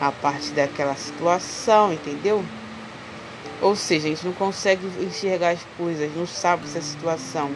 a 0.00 0.12
parte 0.12 0.50
daquela 0.50 0.94
situação, 0.94 1.92
entendeu? 1.92 2.44
Ou 3.60 3.74
seja, 3.74 4.06
a 4.06 4.10
gente 4.10 4.24
não 4.24 4.32
consegue 4.32 4.86
enxergar 5.00 5.50
as 5.50 5.60
coisas, 5.76 6.14
não 6.14 6.26
sabe 6.26 6.68
se 6.68 6.78
a 6.78 6.82
situação. 6.82 7.50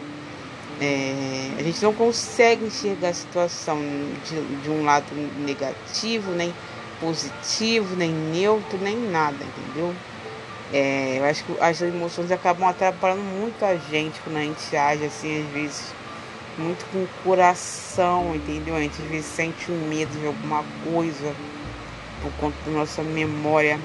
É, 0.81 1.51
a 1.57 1.63
gente 1.63 1.81
não 1.81 1.93
consegue 1.93 2.65
enxergar 2.65 3.09
a 3.09 3.13
situação 3.13 3.79
de, 4.25 4.61
de 4.61 4.69
um 4.69 4.83
lado 4.83 5.05
negativo, 5.45 6.31
nem 6.31 6.53
positivo, 6.99 7.95
nem 7.95 8.11
neutro, 8.11 8.77
nem 8.79 8.97
nada, 8.97 9.37
entendeu? 9.45 9.93
É, 10.73 11.19
eu 11.19 11.25
acho 11.25 11.43
que 11.45 11.55
as 11.61 11.81
emoções 11.81 12.31
acabam 12.31 12.67
atrapalhando 12.67 13.21
muito 13.21 13.63
a 13.63 13.75
gente 13.75 14.19
quando 14.21 14.37
a 14.37 14.41
gente 14.41 14.75
age 14.75 15.05
assim, 15.05 15.41
às 15.41 15.53
vezes, 15.53 15.93
muito 16.57 16.85
com 16.91 17.03
o 17.03 17.09
coração, 17.23 18.35
entendeu? 18.35 18.75
A 18.75 18.81
gente 18.81 19.01
às 19.01 19.07
vezes 19.07 19.27
sente 19.27 19.71
um 19.71 19.87
medo 19.87 20.11
de 20.19 20.25
alguma 20.25 20.65
coisa 20.83 21.33
por 22.23 22.31
conta 22.39 22.55
da 22.65 22.71
nossa 22.71 23.03
memória 23.03 23.79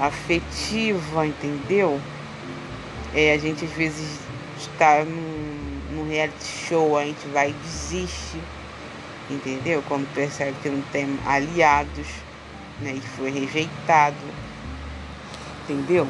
afetiva, 0.00 1.26
entendeu? 1.26 2.00
É, 3.14 3.34
a 3.34 3.38
gente 3.38 3.64
às 3.64 3.70
vezes 3.72 4.18
está 4.58 5.04
num, 5.04 5.80
num 5.92 6.08
reality 6.08 6.44
show, 6.44 6.98
a 6.98 7.04
gente 7.04 7.28
vai 7.28 7.50
e 7.50 7.52
desiste, 7.52 8.40
entendeu? 9.30 9.84
Quando 9.86 10.12
percebe 10.14 10.54
que 10.62 10.70
não 10.70 10.82
tem 10.90 11.18
aliados, 11.26 12.08
né? 12.80 12.94
E 12.96 13.00
foi 13.00 13.30
rejeitado, 13.30 14.16
entendeu? 15.62 16.08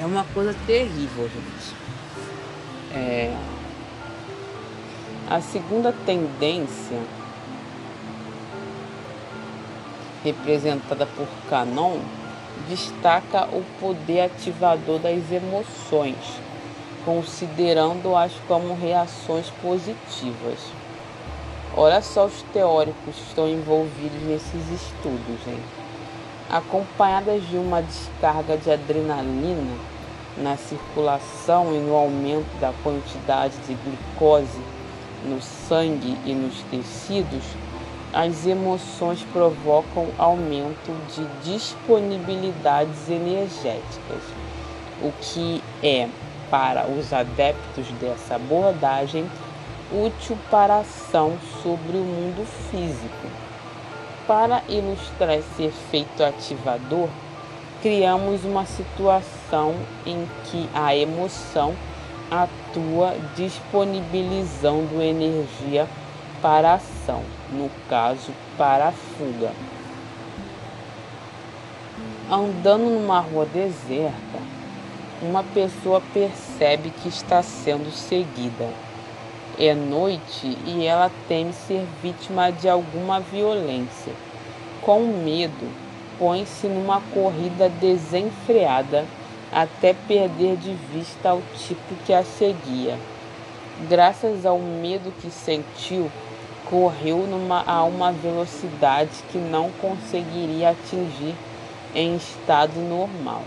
É 0.00 0.06
uma 0.06 0.24
coisa 0.32 0.54
terrível, 0.66 1.28
gente. 1.28 1.74
É... 2.94 3.36
A 5.28 5.40
segunda 5.40 5.92
tendência 6.06 7.00
representada 10.24 11.06
por 11.06 11.26
Canon, 11.48 11.98
destaca 12.68 13.44
o 13.52 13.64
poder 13.80 14.22
ativador 14.22 14.98
das 14.98 15.30
emoções, 15.30 16.16
considerando-as 17.04 18.32
como 18.46 18.74
reações 18.74 19.50
positivas. 19.62 20.58
Olha 21.76 22.02
só 22.02 22.26
os 22.26 22.42
teóricos 22.52 23.14
que 23.14 23.22
estão 23.28 23.48
envolvidos 23.48 24.22
nesses 24.22 24.70
estudos, 24.70 25.46
hein? 25.46 25.60
Acompanhadas 26.50 27.48
de 27.48 27.56
uma 27.56 27.80
descarga 27.80 28.56
de 28.56 28.70
adrenalina 28.70 29.76
na 30.36 30.56
circulação 30.56 31.72
e 31.74 31.78
no 31.78 31.94
aumento 31.94 32.60
da 32.60 32.72
quantidade 32.82 33.54
de 33.68 33.74
glicose 33.74 34.58
no 35.24 35.40
sangue 35.40 36.16
e 36.24 36.32
nos 36.32 36.62
tecidos, 36.70 37.44
as 38.12 38.46
emoções 38.46 39.22
provocam 39.32 40.08
aumento 40.18 40.92
de 41.14 41.52
disponibilidades 41.52 43.08
energéticas, 43.08 44.22
o 45.02 45.12
que 45.20 45.62
é, 45.82 46.08
para 46.50 46.88
os 46.88 47.12
adeptos 47.12 47.86
dessa 48.00 48.34
abordagem, 48.34 49.24
útil 49.92 50.36
para 50.50 50.74
a 50.74 50.80
ação 50.80 51.36
sobre 51.62 51.96
o 51.96 52.02
mundo 52.02 52.46
físico. 52.70 53.28
Para 54.26 54.62
ilustrar 54.68 55.34
esse 55.34 55.64
efeito 55.64 56.22
ativador, 56.22 57.08
criamos 57.80 58.44
uma 58.44 58.66
situação 58.66 59.74
em 60.04 60.28
que 60.44 60.68
a 60.74 60.94
emoção 60.94 61.74
atua 62.30 63.14
disponibilizando 63.34 65.00
energia 65.02 65.88
para 66.40 66.72
a 66.72 66.74
ação, 66.74 67.22
no 67.52 67.70
caso, 67.88 68.32
para 68.56 68.88
a 68.88 68.92
fuga. 68.92 69.52
Andando 72.30 72.84
numa 72.84 73.20
rua 73.20 73.44
deserta, 73.46 74.38
uma 75.20 75.42
pessoa 75.42 76.00
percebe 76.12 76.90
que 76.90 77.08
está 77.08 77.42
sendo 77.42 77.90
seguida. 77.90 78.68
É 79.58 79.74
noite 79.74 80.56
e 80.64 80.86
ela 80.86 81.10
teme 81.28 81.52
ser 81.52 81.84
vítima 82.02 82.50
de 82.50 82.68
alguma 82.68 83.20
violência. 83.20 84.12
Com 84.80 85.00
medo, 85.00 85.68
põe-se 86.18 86.66
numa 86.66 87.00
corrida 87.12 87.68
desenfreada 87.68 89.04
até 89.52 89.92
perder 89.92 90.56
de 90.56 90.72
vista 90.92 91.34
o 91.34 91.42
tipo 91.56 91.94
que 92.06 92.12
a 92.12 92.22
seguia. 92.22 92.96
Graças 93.88 94.46
ao 94.46 94.58
medo 94.58 95.12
que 95.20 95.30
sentiu, 95.30 96.10
correu 96.70 97.26
numa, 97.26 97.64
a 97.66 97.82
uma 97.82 98.12
velocidade 98.12 99.10
que 99.32 99.38
não 99.38 99.70
conseguiria 99.72 100.70
atingir 100.70 101.34
em 101.94 102.14
estado 102.14 102.80
normal. 102.80 103.42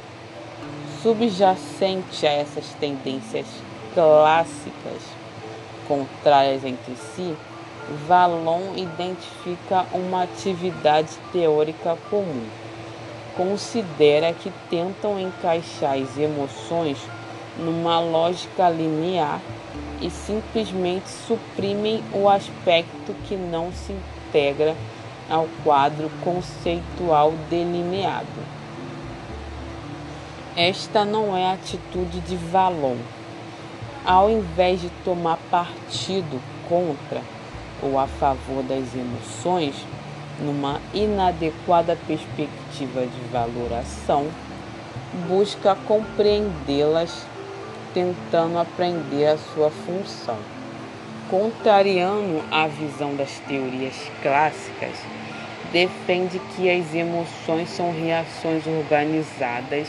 Subjacente 1.02 2.28
a 2.28 2.32
essas 2.32 2.68
tendências 2.80 3.48
clássicas 3.94 5.02
contrárias 5.88 6.64
entre 6.66 6.96
si, 6.96 7.36
Valon 8.08 8.76
identifica 8.76 9.86
uma 9.94 10.24
atividade 10.24 11.12
teórica 11.32 11.98
comum. 12.10 12.48
Considera 13.36 14.34
que 14.34 14.52
tentam 14.70 15.20
encaixar 15.20 15.94
as 15.94 16.18
emoções 16.18 16.98
numa 17.58 18.00
lógica 18.00 18.70
linear 18.70 19.42
e 20.02 20.10
simplesmente 20.10 21.10
suprimem 21.10 22.04
o 22.14 22.30
aspecto 22.30 23.14
que 23.28 23.36
não 23.36 23.72
se 23.72 23.94
integra 23.94 24.76
ao 25.30 25.48
quadro 25.64 26.10
conceitual 26.24 27.34
delineado. 27.50 28.28
Esta 30.56 31.04
não 31.04 31.36
é 31.36 31.48
a 31.48 31.54
atitude 31.54 32.20
de 32.22 32.36
Valon. 32.36 32.98
Ao 34.06 34.30
invés 34.30 34.82
de 34.82 34.90
tomar 35.04 35.38
partido 35.50 36.42
contra 36.68 37.22
ou 37.82 37.98
a 37.98 38.06
favor 38.06 38.62
das 38.64 38.94
emoções, 38.94 39.76
numa 40.40 40.80
inadequada 40.94 41.98
perspectiva 42.08 43.02
de 43.02 43.32
valoração, 43.32 44.28
busca 45.28 45.76
compreendê-las 45.88 47.26
tentando 47.94 48.58
aprender 48.58 49.28
a 49.28 49.38
sua 49.38 49.70
função. 49.70 50.38
Contrariando 51.30 52.44
a 52.52 52.68
visão 52.68 53.16
das 53.16 53.40
teorias 53.48 53.96
clássicas, 54.22 54.98
defende 55.72 56.40
que 56.56 56.70
as 56.70 56.94
emoções 56.94 57.70
são 57.70 57.92
reações 57.92 58.66
organizadas 58.68 59.88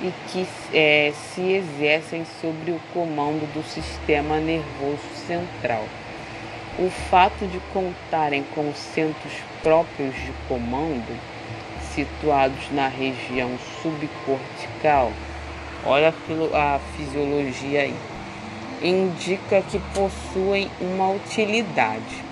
e 0.00 0.12
que 0.28 0.46
é, 0.72 1.12
se 1.12 1.40
exercem 1.40 2.24
sobre 2.40 2.70
o 2.70 2.80
comando 2.94 3.52
do 3.52 3.62
sistema 3.64 4.38
nervoso 4.38 5.08
central. 5.26 5.84
O 6.78 6.88
fato 7.10 7.44
de 7.48 7.58
contarem 7.72 8.44
com 8.54 8.72
centros 8.72 9.32
próprios 9.62 10.14
de 10.14 10.32
comando, 10.46 11.18
situados 11.92 12.70
na 12.70 12.86
região 12.86 13.50
subcortical, 13.82 15.10
olha 15.84 16.14
a 16.54 16.80
fisiologia 16.96 17.82
aí, 17.82 17.94
indica 18.82 19.62
que 19.62 19.78
possuem 19.94 20.70
uma 20.80 21.10
utilidade. 21.10 22.28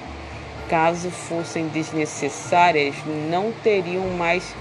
Caso 0.69 1.11
fossem 1.11 1.69
desnecessárias, 1.69 2.97
não 3.31 3.53
teriam 3.63 4.09
mais 4.11 4.55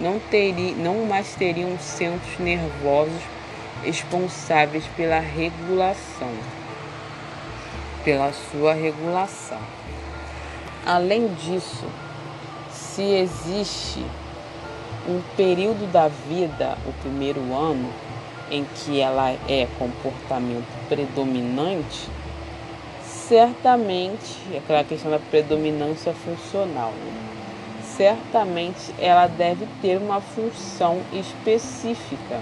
não, 0.00 0.18
teri, 0.18 0.72
não 0.72 1.04
mais 1.04 1.34
teriam 1.34 1.78
centros 1.78 2.38
nervosos 2.38 3.20
responsáveis 3.84 4.84
pela 4.96 5.18
regulação, 5.18 6.32
pela 8.02 8.32
sua 8.32 8.72
regulação. 8.72 9.60
Além 10.86 11.28
disso, 11.34 11.84
se 12.70 13.02
existe 13.02 14.02
um 15.06 15.20
período 15.36 15.90
da 15.92 16.08
vida, 16.08 16.78
o 16.86 16.92
primeiro 17.02 17.40
ano, 17.54 17.92
em 18.50 18.64
que 18.64 19.00
ela 19.00 19.30
é 19.48 19.66
comportamento 19.78 20.66
predominante, 20.88 22.08
certamente, 23.04 24.36
aquela 24.56 24.82
questão 24.82 25.10
da 25.10 25.18
predominância 25.18 26.12
funcional, 26.12 26.90
né? 26.90 27.30
certamente 27.96 28.94
ela 28.98 29.26
deve 29.26 29.66
ter 29.82 29.98
uma 29.98 30.20
função 30.20 31.00
específica. 31.12 32.40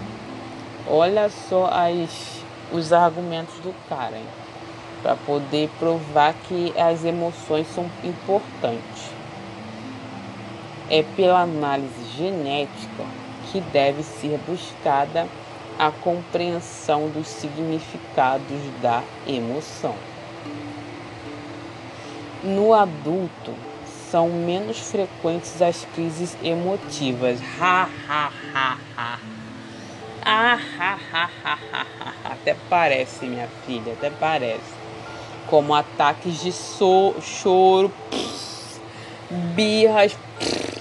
Olha 0.89 1.29
só 1.29 1.67
as, 1.67 2.43
os 2.73 2.93
argumentos 2.93 3.55
do 3.57 3.75
Karen 3.89 4.23
para 5.03 5.17
poder 5.17 5.69
provar 5.79 6.35
que 6.47 6.73
as 6.79 7.05
emoções 7.05 7.67
são 7.75 7.91
importantes. 8.05 9.11
É 10.91 11.05
pela 11.17 11.43
análise 11.43 12.17
genética 12.17 13.05
que 13.51 13.61
deve 13.61 14.03
ser 14.03 14.39
buscada 14.47 15.27
a 15.79 15.91
compreensão 15.91 17.09
dos 17.09 17.29
significados 17.29 18.61
da 18.83 19.03
emoção. 19.27 19.95
No 22.43 22.75
adulto, 22.75 23.55
são 24.11 24.29
menos 24.29 24.79
frequentes 24.79 25.61
as 25.63 25.87
crises 25.95 26.37
emotivas. 26.43 27.39
Ha, 27.61 27.89
ha, 28.09 28.33
ha, 28.55 28.79
ha. 28.97 29.19
Ah, 30.25 30.59
ha, 30.79 30.99
ha, 31.13 31.31
ha, 31.45 31.59
ha, 31.73 31.87
ha. 32.01 32.33
Até 32.33 32.57
parece, 32.69 33.27
minha 33.27 33.49
filha, 33.67 33.93
até 33.93 34.11
parece. 34.11 34.79
Como 35.47 35.75
ataques 35.75 36.41
de 36.41 36.53
so 36.53 37.15
choro, 37.21 37.91
pss, 38.11 38.81
birras, 39.55 40.17
pss, 40.39 40.78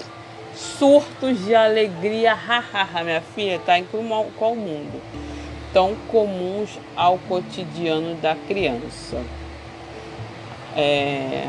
surtos 0.78 1.44
de 1.44 1.54
alegria. 1.54 2.32
Ha, 2.32 2.64
ha, 2.72 2.88
ha, 2.94 3.04
minha 3.04 3.20
filha, 3.20 3.58
tá 3.58 3.78
em 3.78 3.84
qual 3.84 4.54
mundo? 4.54 5.02
Tão 5.72 5.94
comuns 6.08 6.78
ao 6.96 7.18
cotidiano 7.18 8.14
da 8.16 8.34
criança. 8.34 9.22
É, 10.76 11.48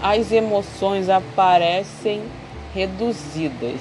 as 0.00 0.30
emoções 0.30 1.08
aparecem 1.08 2.22
reduzidas, 2.72 3.80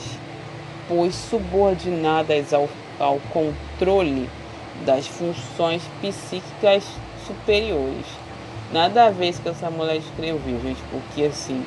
pois 0.88 1.16
subordinadas 1.16 2.54
ao, 2.54 2.68
ao 3.00 3.20
controle 3.32 4.28
das 4.86 5.08
funções 5.08 5.84
psíquicas 6.02 6.84
superiores. 7.26 8.06
Nada 8.72 9.06
a 9.06 9.10
ver 9.10 9.34
que 9.34 9.50
essa 9.50 9.70
mulher 9.70 9.98
escreveu, 9.98 10.60
gente, 10.62 10.82
porque 10.90 11.26
assim, 11.26 11.64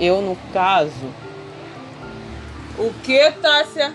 eu 0.00 0.20
no 0.20 0.36
caso. 0.52 1.27
O 2.78 2.94
que, 3.02 3.32
Tássia? 3.32 3.92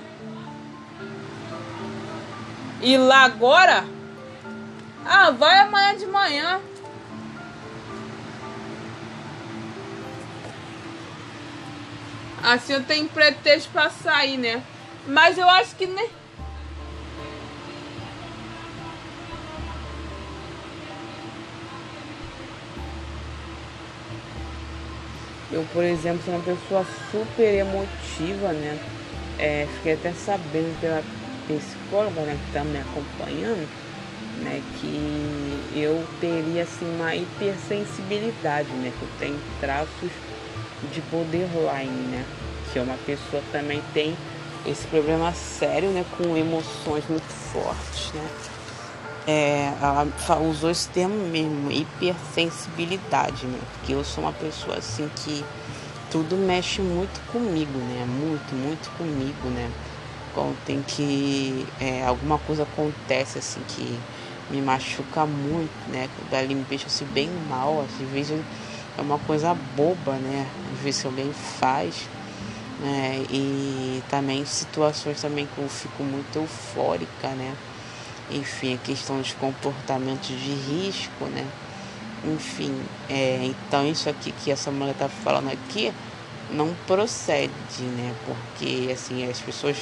E 2.81 2.97
lá 2.97 3.23
agora? 3.23 3.85
Ah, 5.05 5.31
vai 5.31 5.59
amanhã 5.59 5.95
de 5.95 6.05
manhã. 6.05 6.59
Assim 12.43 12.73
eu 12.73 12.83
tenho 12.83 13.07
pretexto 13.07 13.71
pra 13.71 13.89
sair, 13.89 14.37
né? 14.37 14.61
Mas 15.07 15.37
eu 15.37 15.49
acho 15.49 15.75
que 15.77 15.85
nem. 15.85 16.09
Eu, 25.53 25.63
por 25.71 25.83
exemplo, 25.83 26.23
sou 26.23 26.33
uma 26.33 26.41
pessoa 26.41 26.83
super 27.11 27.53
emotiva, 27.53 28.51
né? 28.51 28.79
É, 29.37 29.67
fiquei 29.67 29.93
até 29.93 30.11
sabendo 30.11 30.79
pela 30.79 31.03
psicóloga 31.47 32.25
né, 32.25 32.39
que 32.41 32.47
está 32.47 32.63
me 32.63 32.79
acompanhando, 32.79 33.69
né? 34.35 34.63
Que 34.73 35.69
eu 35.71 36.07
teria 36.19 36.63
assim 36.63 36.89
uma 36.89 37.15
hipersensibilidade, 37.15 38.73
né? 38.73 38.91
Que 38.97 39.03
eu 39.03 39.09
tenho 39.19 39.39
traços 39.59 40.11
de 40.81 41.01
borderline, 41.03 42.07
né? 42.07 42.25
Que 42.71 42.79
é 42.79 42.81
uma 42.81 42.97
pessoa 42.97 43.43
que 43.43 43.51
também 43.51 43.83
tem 43.93 44.17
esse 44.65 44.87
problema 44.87 45.35
sério, 45.35 45.91
né? 45.91 46.03
Com 46.17 46.35
emoções 46.35 47.05
muito 47.05 47.31
fortes, 47.31 48.11
né? 48.11 48.27
É, 49.25 49.71
ela 49.81 50.05
usou 50.41 50.69
esse 50.69 50.89
termo 50.89 51.15
mesmo, 51.27 51.71
hipersensibilidade, 51.71 53.45
né? 53.45 53.57
Porque 53.73 53.93
eu 53.93 54.03
sou 54.03 54.23
uma 54.23 54.33
pessoa 54.33 54.77
assim 54.77 55.09
que 55.15 55.45
tudo 56.11 56.35
mexe 56.35 56.81
muito 56.81 57.21
comigo, 57.31 57.77
né? 57.79 58.05
Muito, 58.05 58.53
muito 58.53 58.89
comigo, 58.97 59.49
né? 59.49 59.71
Quando 60.33 60.57
tem 60.65 60.81
que. 60.83 61.65
É, 61.79 62.05
alguma 62.05 62.37
coisa 62.37 62.63
acontece 62.63 63.39
assim 63.39 63.61
que 63.69 63.97
me 64.51 64.61
machuca 64.61 65.25
muito, 65.25 65.71
né? 65.89 66.09
Quando 66.17 66.33
ali 66.33 66.53
me 66.53 66.63
deixa 66.63 66.87
assim 66.87 67.05
bem 67.05 67.29
mal, 67.49 67.81
às 67.81 68.09
vezes 68.09 68.39
é 68.97 69.01
uma 69.01 69.17
coisa 69.19 69.53
boba, 69.53 70.13
né? 70.17 70.45
Às 70.73 70.79
vezes 70.83 71.05
alguém 71.05 71.31
faz. 71.31 72.09
Né? 72.79 73.23
E 73.31 74.03
também 74.09 74.45
situações 74.45 75.21
também 75.21 75.47
que 75.47 75.61
eu 75.61 75.69
fico 75.69 76.03
muito 76.03 76.35
eufórica, 76.35 77.29
né? 77.29 77.55
Enfim, 78.31 78.75
a 78.75 78.77
questão 78.77 79.21
de 79.21 79.33
comportamentos 79.35 80.27
de 80.27 80.53
risco, 80.53 81.25
né? 81.25 81.45
Enfim, 82.25 82.73
é, 83.09 83.41
então 83.43 83.85
isso 83.85 84.09
aqui 84.09 84.31
que 84.31 84.49
essa 84.49 84.71
mulher 84.71 84.95
tá 84.95 85.09
falando 85.09 85.49
aqui 85.49 85.91
não 86.49 86.73
procede, 86.87 87.81
né? 87.81 88.13
Porque 88.25 88.91
assim, 88.91 89.29
as 89.29 89.39
pessoas, 89.39 89.77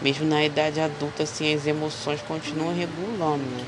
mesmo 0.00 0.26
na 0.26 0.42
idade 0.44 0.80
adulta, 0.80 1.24
assim, 1.24 1.52
as 1.54 1.66
emoções 1.66 2.20
continuam 2.22 2.74
regulando, 2.74 3.44
né? 3.44 3.64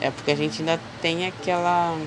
É 0.00 0.10
porque 0.10 0.30
a 0.30 0.36
gente 0.36 0.60
ainda 0.60 0.80
tem 1.02 1.26
aquela 1.26 1.98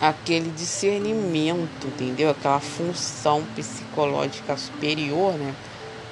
aquele 0.00 0.50
discernimento, 0.50 1.86
entendeu? 1.86 2.30
Aquela 2.30 2.58
função 2.58 3.44
psicológica 3.54 4.56
superior, 4.56 5.34
né? 5.34 5.54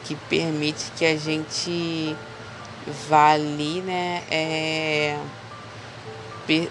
Que 0.04 0.14
permite 0.14 0.92
que 0.96 1.04
a 1.04 1.16
gente 1.16 2.16
vá 2.86 3.32
ali, 3.32 3.82
né? 3.82 4.22
É, 4.30 5.18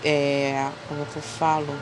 é, 0.04 0.72
como 0.88 1.06
que 1.06 1.18
eu 1.18 1.22
falo? 1.22 1.80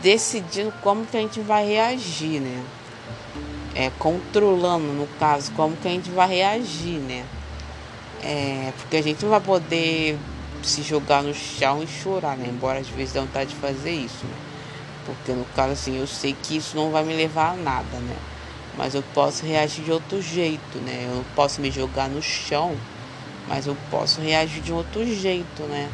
Decidindo 0.00 0.72
como 0.80 1.06
que 1.06 1.16
a 1.16 1.20
gente 1.20 1.40
vai 1.40 1.66
reagir, 1.66 2.40
né? 2.40 2.64
É, 3.74 3.90
controlando, 3.90 4.92
no 4.92 5.06
caso, 5.18 5.52
como 5.52 5.76
que 5.76 5.88
a 5.88 5.90
gente 5.90 6.10
vai 6.10 6.28
reagir, 6.28 7.00
né? 7.00 7.26
É, 8.22 8.72
porque 8.76 8.96
a 8.96 9.02
gente 9.02 9.22
não 9.22 9.30
vai 9.30 9.40
poder 9.40 10.18
se 10.62 10.82
jogar 10.82 11.22
no 11.22 11.34
chão 11.34 11.82
e 11.82 11.86
chorar, 11.86 12.36
né? 12.36 12.48
Embora 12.48 12.78
às 12.78 12.88
vezes 12.88 13.12
dê 13.12 13.20
vontade 13.20 13.50
de 13.50 13.56
fazer 13.56 13.92
isso, 13.92 14.24
né? 14.24 14.36
Porque 15.04 15.32
no 15.32 15.44
caso 15.44 15.72
assim, 15.72 15.98
eu 15.98 16.06
sei 16.06 16.34
que 16.34 16.56
isso 16.56 16.76
não 16.76 16.90
vai 16.90 17.04
me 17.04 17.14
levar 17.14 17.50
a 17.50 17.56
nada, 17.56 17.98
né? 17.98 18.16
Mas 18.76 18.94
eu 18.94 19.02
posso 19.14 19.46
reagir 19.46 19.84
de 19.84 19.92
outro 19.92 20.20
jeito, 20.20 20.78
né? 20.78 21.08
Eu 21.08 21.24
posso 21.36 21.60
me 21.60 21.70
jogar 21.70 22.08
no 22.08 22.20
chão, 22.20 22.76
mas 23.48 23.66
eu 23.66 23.76
posso 23.90 24.20
reagir 24.20 24.62
de 24.62 24.72
outro 24.72 25.06
jeito, 25.06 25.62
né? 25.64 25.88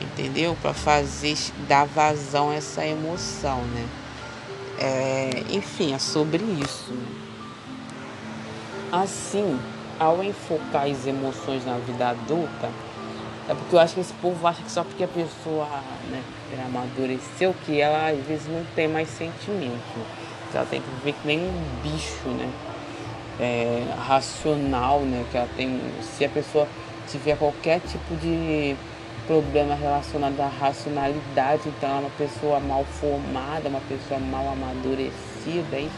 Entendeu? 0.00 0.56
Para 0.60 0.74
fazer 0.74 1.36
dar 1.68 1.86
vazão 1.86 2.50
a 2.50 2.54
essa 2.54 2.84
emoção, 2.84 3.62
né? 3.62 3.88
É, 4.78 5.44
enfim, 5.50 5.94
é 5.94 5.98
sobre 5.98 6.42
isso. 6.42 6.92
Né? 6.92 7.06
Assim, 8.92 9.58
ao 9.98 10.22
enfocar 10.22 10.86
as 10.86 11.06
emoções 11.06 11.64
na 11.64 11.78
vida 11.78 12.10
adulta, 12.10 12.70
é 13.48 13.54
porque 13.54 13.74
eu 13.74 13.78
acho 13.78 13.94
que 13.94 14.00
esse 14.00 14.12
povo 14.14 14.46
acha 14.46 14.62
que 14.62 14.70
só 14.70 14.82
porque 14.82 15.04
a 15.04 15.08
pessoa 15.08 15.66
né, 16.10 16.22
amadureceu 16.66 17.54
que 17.64 17.80
ela 17.80 18.10
às 18.10 18.18
vezes 18.26 18.48
não 18.48 18.64
tem 18.74 18.88
mais 18.88 19.08
sentimento. 19.08 20.25
Ela 20.56 20.66
tem 20.66 20.80
que 20.80 20.90
viver 20.90 21.12
que 21.12 21.26
nem 21.26 21.38
um 21.38 21.64
bicho, 21.82 22.28
né? 22.28 22.50
É, 23.38 23.84
racional, 24.06 25.00
né? 25.00 25.24
Que 25.30 25.36
ela 25.36 25.48
tem. 25.56 25.80
Se 26.02 26.24
a 26.24 26.28
pessoa 26.28 26.66
tiver 27.08 27.36
qualquer 27.36 27.80
tipo 27.80 28.16
de 28.16 28.76
problema 29.26 29.74
relacionado 29.74 30.40
à 30.40 30.48
racionalidade, 30.48 31.68
então 31.68 31.88
ela 31.88 31.98
é 31.98 32.00
uma 32.02 32.10
pessoa 32.10 32.60
mal 32.60 32.84
formada, 32.84 33.68
uma 33.68 33.80
pessoa 33.80 34.20
mal 34.20 34.48
amadurecida. 34.48 35.88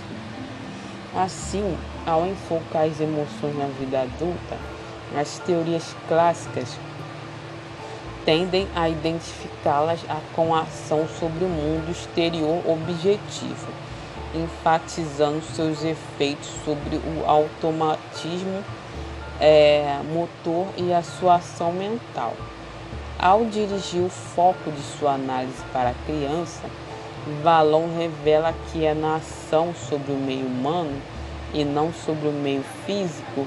Assim, 1.14 1.76
ao 2.06 2.26
enfocar 2.26 2.84
as 2.84 3.00
emoções 3.00 3.56
na 3.56 3.66
vida 3.78 4.02
adulta, 4.02 4.56
as 5.16 5.38
teorias 5.40 5.94
clássicas 6.06 6.76
tendem 8.24 8.68
a 8.74 8.88
identificá-las 8.88 10.00
com 10.34 10.54
a 10.54 10.60
ação 10.60 11.08
sobre 11.18 11.44
o 11.44 11.48
mundo 11.48 11.90
exterior 11.90 12.62
objetivo, 12.66 13.68
enfatizando 14.34 15.42
seus 15.42 15.84
efeitos 15.84 16.48
sobre 16.64 16.96
o 16.96 17.24
automatismo 17.26 18.62
é, 19.40 20.00
motor 20.12 20.66
e 20.76 20.92
a 20.92 21.02
sua 21.02 21.36
ação 21.36 21.72
mental. 21.72 22.34
Ao 23.18 23.44
dirigir 23.44 24.02
o 24.02 24.08
foco 24.08 24.70
de 24.70 24.80
sua 24.80 25.14
análise 25.14 25.62
para 25.72 25.90
a 25.90 25.94
criança, 26.06 26.62
Valon 27.42 27.88
revela 27.96 28.54
que 28.70 28.84
é 28.84 28.94
na 28.94 29.16
ação 29.16 29.74
sobre 29.74 30.12
o 30.12 30.16
meio 30.16 30.46
humano 30.46 31.00
e 31.52 31.64
não 31.64 31.92
sobre 31.92 32.28
o 32.28 32.32
meio 32.32 32.62
físico 32.86 33.46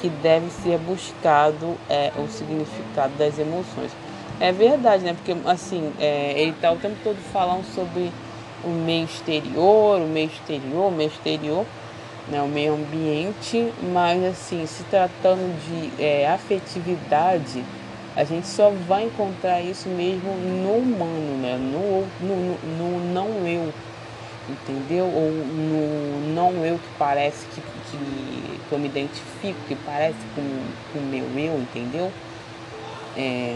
que 0.00 0.08
deve 0.08 0.50
ser 0.50 0.78
buscado 0.78 1.76
é, 1.88 2.12
o 2.18 2.28
significado 2.28 3.14
das 3.16 3.38
emoções. 3.38 3.90
É 4.38 4.52
verdade, 4.52 5.02
né? 5.02 5.14
Porque 5.14 5.34
assim, 5.48 5.92
é, 5.98 6.34
ele 6.36 6.50
está 6.50 6.70
o 6.70 6.76
tempo 6.76 6.96
todo 7.02 7.16
falando 7.32 7.64
sobre 7.74 8.12
o 8.64 8.68
meio 8.68 9.04
exterior, 9.04 10.00
o 10.00 10.06
meio 10.06 10.28
exterior, 10.28 10.88
o 10.88 10.90
meio 10.90 11.08
exterior, 11.08 11.66
né? 12.28 12.42
o 12.42 12.48
meio 12.48 12.74
ambiente, 12.74 13.72
mas 13.92 14.22
assim, 14.24 14.66
se 14.66 14.82
tratando 14.84 15.54
de 15.64 16.02
é, 16.02 16.28
afetividade, 16.28 17.64
a 18.16 18.24
gente 18.24 18.46
só 18.46 18.70
vai 18.88 19.04
encontrar 19.04 19.60
isso 19.60 19.88
mesmo 19.90 20.34
no 20.34 20.78
humano, 20.78 21.36
né? 21.38 21.58
No, 21.58 22.06
no, 22.18 22.58
no, 22.78 23.12
não 23.12 23.46
eu, 23.46 23.72
entendeu? 24.48 25.04
Ou 25.04 25.30
no 25.30 26.34
não 26.34 26.64
eu 26.64 26.78
que 26.78 26.88
parece 26.98 27.46
que, 27.48 27.60
que, 27.60 28.58
que 28.68 28.72
eu 28.72 28.78
me 28.78 28.86
identifico, 28.86 29.58
que 29.68 29.74
parece 29.84 30.16
com 30.34 30.98
o 30.98 31.02
meu 31.02 31.26
eu, 31.38 31.60
entendeu? 31.60 32.10
É, 33.14 33.54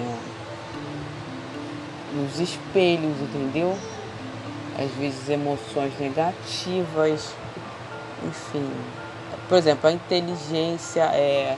nos 2.12 2.38
espelhos, 2.38 3.18
entendeu? 3.20 3.76
Às 4.78 4.90
vezes 4.92 5.28
emoções 5.28 5.92
negativas, 5.98 7.34
enfim. 8.22 8.70
Por 9.48 9.58
exemplo, 9.58 9.88
a 9.88 9.92
inteligência 9.92 11.02
é 11.12 11.56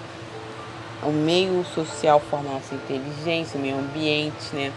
o 1.03 1.11
meio 1.11 1.65
social 1.65 2.21
forma 2.21 2.51
a 2.51 2.53
nossa 2.55 2.75
inteligência, 2.75 3.59
o 3.59 3.63
meio 3.63 3.79
ambiente, 3.79 4.55
né? 4.55 4.73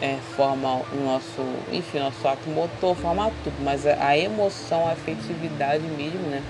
É, 0.00 0.18
forma 0.34 0.82
o 0.92 1.04
nosso, 1.04 1.40
enfim, 1.70 2.00
nosso 2.00 2.26
ato 2.26 2.48
motor, 2.50 2.96
forma 2.96 3.30
tudo, 3.44 3.54
mas 3.62 3.86
a, 3.86 4.04
a 4.04 4.18
emoção, 4.18 4.86
a 4.86 4.92
afetividade 4.92 5.84
mesmo, 5.84 6.20
né? 6.28 6.42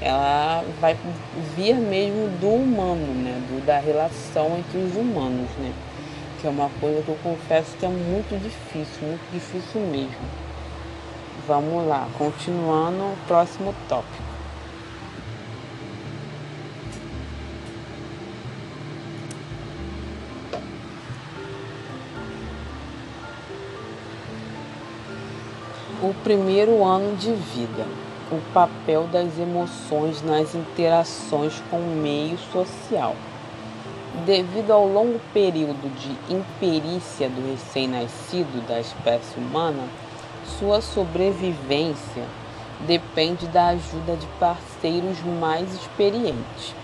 Ela 0.00 0.62
vai 0.80 0.96
vir 1.56 1.76
mesmo 1.76 2.28
do 2.38 2.48
humano, 2.48 3.14
né? 3.14 3.40
Do, 3.48 3.64
da 3.64 3.78
relação 3.78 4.58
entre 4.58 4.78
os 4.78 4.94
humanos, 4.94 5.48
né? 5.58 5.72
que 6.42 6.48
é 6.48 6.50
uma 6.50 6.68
coisa 6.80 7.00
que 7.02 7.08
eu 7.08 7.18
confesso 7.22 7.76
que 7.78 7.86
é 7.86 7.88
muito 7.88 8.36
difícil, 8.42 9.06
muito 9.06 9.30
difícil 9.32 9.80
mesmo. 9.82 10.41
Vamos 11.44 11.88
lá, 11.88 12.06
continuando 12.16 13.02
o 13.02 13.16
próximo 13.26 13.74
tópico. 13.88 14.22
O 26.00 26.14
primeiro 26.22 26.84
ano 26.84 27.16
de 27.16 27.32
vida. 27.32 27.86
O 28.30 28.40
papel 28.54 29.08
das 29.10 29.36
emoções 29.36 30.22
nas 30.22 30.54
interações 30.54 31.60
com 31.68 31.78
o 31.78 31.96
meio 31.96 32.38
social. 32.52 33.16
Devido 34.24 34.70
ao 34.70 34.86
longo 34.86 35.20
período 35.34 35.92
de 35.98 36.32
imperícia 36.32 37.28
do 37.28 37.50
recém-nascido 37.50 38.64
da 38.68 38.78
espécie 38.78 39.38
humana, 39.38 39.82
sua 40.44 40.80
sobrevivência 40.80 42.24
depende 42.86 43.46
da 43.46 43.68
ajuda 43.68 44.16
de 44.16 44.26
parceiros 44.38 45.18
mais 45.40 45.72
experientes. 45.74 46.74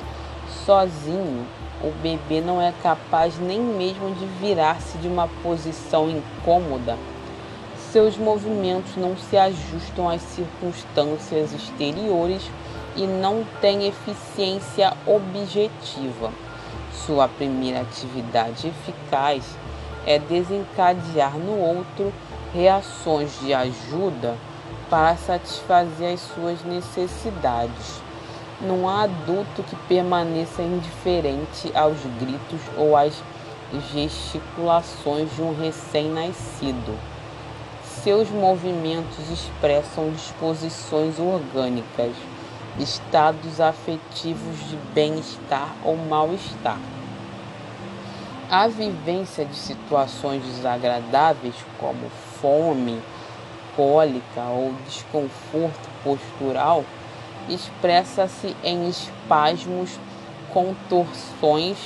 Sozinho, 0.65 1.47
o 1.83 1.91
bebê 2.03 2.41
não 2.41 2.61
é 2.61 2.73
capaz 2.83 3.39
nem 3.39 3.61
mesmo 3.61 4.15
de 4.15 4.27
virar-se 4.41 4.99
de 4.99 5.09
uma 5.09 5.29
posição 5.43 6.09
incômoda. 6.11 6.97
Seus 7.93 8.17
movimentos 8.17 8.97
não 8.97 9.17
se 9.17 9.37
ajustam 9.37 10.09
às 10.09 10.21
circunstâncias 10.23 11.53
exteriores 11.53 12.43
e 12.97 13.07
não 13.07 13.45
têm 13.61 13.87
eficiência 13.87 14.93
objetiva. 15.07 16.31
Sua 16.93 17.29
primeira 17.29 17.81
atividade 17.81 18.69
eficaz 18.69 19.45
é 20.05 20.19
desencadear 20.19 21.39
no 21.39 21.59
outro 21.59 22.13
reações 22.53 23.39
de 23.41 23.53
ajuda 23.53 24.37
para 24.89 25.17
satisfazer 25.17 26.15
as 26.15 26.21
suas 26.21 26.63
necessidades. 26.65 28.01
Não 28.61 28.89
há 28.89 29.03
adulto 29.03 29.63
que 29.63 29.77
permaneça 29.89 30.63
indiferente 30.63 31.71
aos 31.75 31.99
gritos 32.19 32.61
ou 32.77 32.97
às 32.97 33.23
gesticulações 33.93 35.35
de 35.35 35.43
um 35.43 35.55
recém-nascido. 35.55 36.99
Seus 37.85 38.31
movimentos 38.31 39.31
expressam 39.31 40.11
disposições 40.11 41.19
orgânicas, 41.19 42.13
estados 42.79 43.61
afetivos 43.61 44.69
de 44.69 44.77
bem-estar 44.95 45.75
ou 45.85 45.97
mal-estar. 45.97 46.79
A 48.51 48.67
vivência 48.67 49.45
de 49.45 49.55
situações 49.55 50.43
desagradáveis 50.43 51.55
como 51.79 52.11
fome, 52.41 53.01
cólica 53.77 54.43
ou 54.51 54.75
desconforto 54.87 55.89
postural 56.03 56.85
expressa-se 57.49 58.55
em 58.63 58.89
espasmos, 58.89 59.99
contorções, 60.53 61.79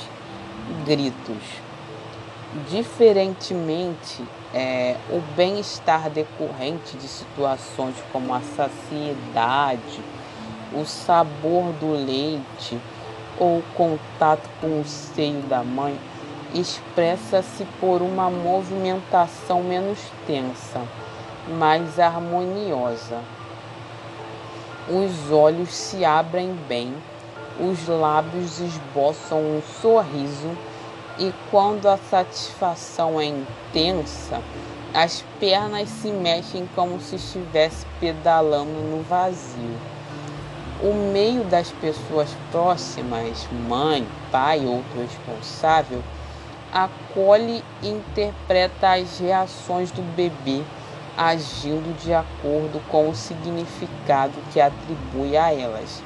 gritos. 0.85 1.61
Diferentemente, 2.69 4.23
é, 4.53 4.95
o 5.09 5.19
bem-estar 5.35 6.09
decorrente 6.09 6.97
de 6.97 7.07
situações 7.07 7.95
como 8.11 8.33
a 8.33 8.41
saciedade, 8.41 10.01
o 10.73 10.85
sabor 10.85 11.71
do 11.73 11.91
leite 11.91 12.77
ou 13.39 13.59
o 13.59 13.63
contato 13.75 14.47
com 14.61 14.81
o 14.81 14.85
seio 14.85 15.41
da 15.43 15.63
mãe 15.63 15.97
expressa-se 16.53 17.65
por 17.79 18.01
uma 18.01 18.29
movimentação 18.29 19.63
menos 19.63 19.99
tensa, 20.27 20.81
mais 21.47 21.99
harmoniosa. 21.99 23.21
Os 24.87 25.31
olhos 25.31 25.73
se 25.73 26.05
abrem 26.05 26.53
bem, 26.67 26.93
os 27.59 27.87
lábios 27.87 28.59
esboçam 28.59 29.39
um 29.39 29.61
sorriso 29.81 30.57
e 31.17 31.33
quando 31.49 31.87
a 31.87 31.97
satisfação 31.97 33.19
é 33.19 33.25
intensa, 33.25 34.41
as 34.93 35.23
pernas 35.39 35.89
se 35.89 36.09
mexem 36.09 36.67
como 36.75 36.99
se 36.99 37.15
estivesse 37.15 37.85
pedalando 37.99 38.71
no 38.71 39.03
vazio. 39.03 39.77
O 40.81 40.93
meio 41.11 41.43
das 41.45 41.69
pessoas 41.71 42.29
próximas, 42.51 43.47
mãe, 43.67 44.05
pai, 44.31 44.65
outro 44.65 45.01
responsável, 45.01 46.03
acolhe 46.73 47.63
e 47.81 47.89
interpreta 47.89 48.93
as 48.93 49.19
reações 49.19 49.91
do 49.91 50.01
bebê 50.15 50.63
agindo 51.15 51.95
de 51.99 52.11
acordo 52.11 52.81
com 52.89 53.09
o 53.09 53.15
significado 53.15 54.33
que 54.51 54.59
atribui 54.59 55.37
a 55.37 55.53
elas. 55.53 56.01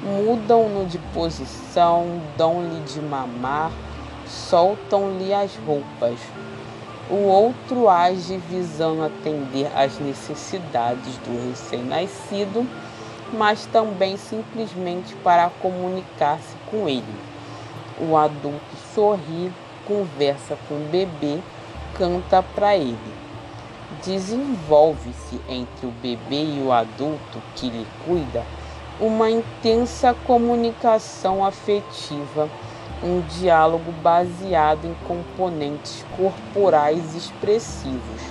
Mudam-no 0.00 0.86
de 0.86 0.98
posição, 1.12 2.20
dão-lhe 2.36 2.80
de 2.84 3.00
mamar, 3.00 3.72
soltam-lhe 4.26 5.34
as 5.34 5.56
roupas 5.56 6.20
o 7.10 7.26
outro 7.26 7.86
age 7.86 8.38
visando 8.48 9.04
atender 9.04 9.70
às 9.76 9.98
necessidades 9.98 11.18
do 11.18 11.50
recém-nascido, 11.50 12.66
mas 13.30 13.66
também 13.66 14.16
simplesmente 14.16 15.14
para 15.16 15.50
comunicar-se 15.60 16.56
com 16.70 16.88
ele. 16.88 17.04
O 18.00 18.16
adulto 18.16 18.74
sorri, 18.94 19.52
conversa 19.86 20.56
com 20.68 20.74
o 20.74 20.88
bebê, 20.90 21.38
canta 21.94 22.42
para 22.42 22.76
ele. 22.76 23.14
Desenvolve-se 24.04 25.40
entre 25.48 25.86
o 25.86 25.90
bebê 25.90 26.44
e 26.44 26.62
o 26.62 26.72
adulto 26.72 27.40
que 27.54 27.70
lhe 27.70 27.86
cuida 28.04 28.44
uma 29.00 29.28
intensa 29.28 30.14
comunicação 30.24 31.44
afetiva 31.44 32.48
um 33.02 33.20
diálogo 33.20 33.92
baseado 34.02 34.86
em 34.86 34.94
componentes 35.06 36.04
corporais 36.16 37.14
expressivos. 37.14 38.22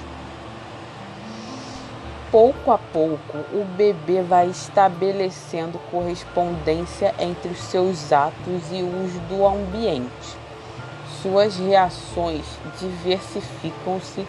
Pouco 2.31 2.71
a 2.71 2.77
pouco, 2.79 3.37
o 3.53 3.63
bebê 3.77 4.23
vai 4.23 4.47
estabelecendo 4.47 5.77
correspondência 5.91 7.13
entre 7.19 7.51
os 7.51 7.59
seus 7.59 8.11
atos 8.11 8.71
e 8.71 8.81
os 8.81 9.13
do 9.29 9.45
ambiente. 9.45 10.42
Suas 11.23 11.55
reações 11.55 12.43
diversificam-se 12.81 14.27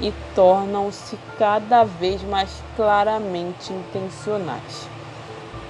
e 0.00 0.12
tornam-se 0.34 1.16
cada 1.38 1.84
vez 1.84 2.20
mais 2.24 2.50
claramente 2.74 3.72
intencionais. 3.72 4.88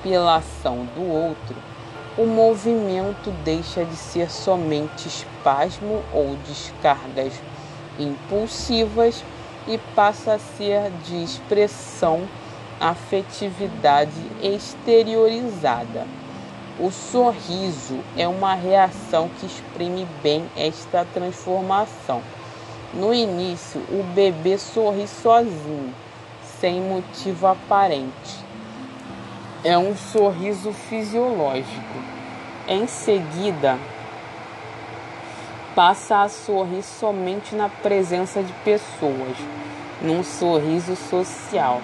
Pela 0.03 0.37
ação 0.37 0.87
do 0.95 1.07
outro, 1.07 1.55
o 2.17 2.25
movimento 2.25 3.31
deixa 3.45 3.85
de 3.85 3.95
ser 3.95 4.31
somente 4.31 5.09
espasmo 5.09 6.03
ou 6.11 6.37
descargas 6.49 7.35
impulsivas 7.99 9.23
e 9.69 9.77
passa 9.95 10.33
a 10.33 10.39
ser 10.39 10.91
de 11.05 11.23
expressão, 11.23 12.27
afetividade 12.81 14.23
exteriorizada. 14.43 16.07
O 16.79 16.91
sorriso 16.91 18.01
é 18.17 18.27
uma 18.27 18.55
reação 18.55 19.31
que 19.39 19.47
exprime 19.47 20.07
bem 20.23 20.49
esta 20.57 21.05
transformação. 21.05 22.23
No 22.95 23.13
início, 23.13 23.81
o 23.91 24.03
bebê 24.15 24.59
sorri 24.59 25.07
sozinho, 25.07 25.95
sem 26.61 26.81
motivo 26.81 27.47
aparente 27.47 28.43
é 29.65 29.79
um 29.79 29.97
sorriso 29.97 30.73
fisiológico. 30.73 32.03
Em 32.67 32.87
seguida, 32.87 33.79
passa 35.75 36.23
a 36.23 36.29
sorrir 36.29 36.83
somente 36.83 37.55
na 37.55 37.69
presença 37.69 38.43
de 38.43 38.53
pessoas, 38.65 39.37
num 40.01 40.25
sorriso 40.25 40.97
social. 40.97 41.81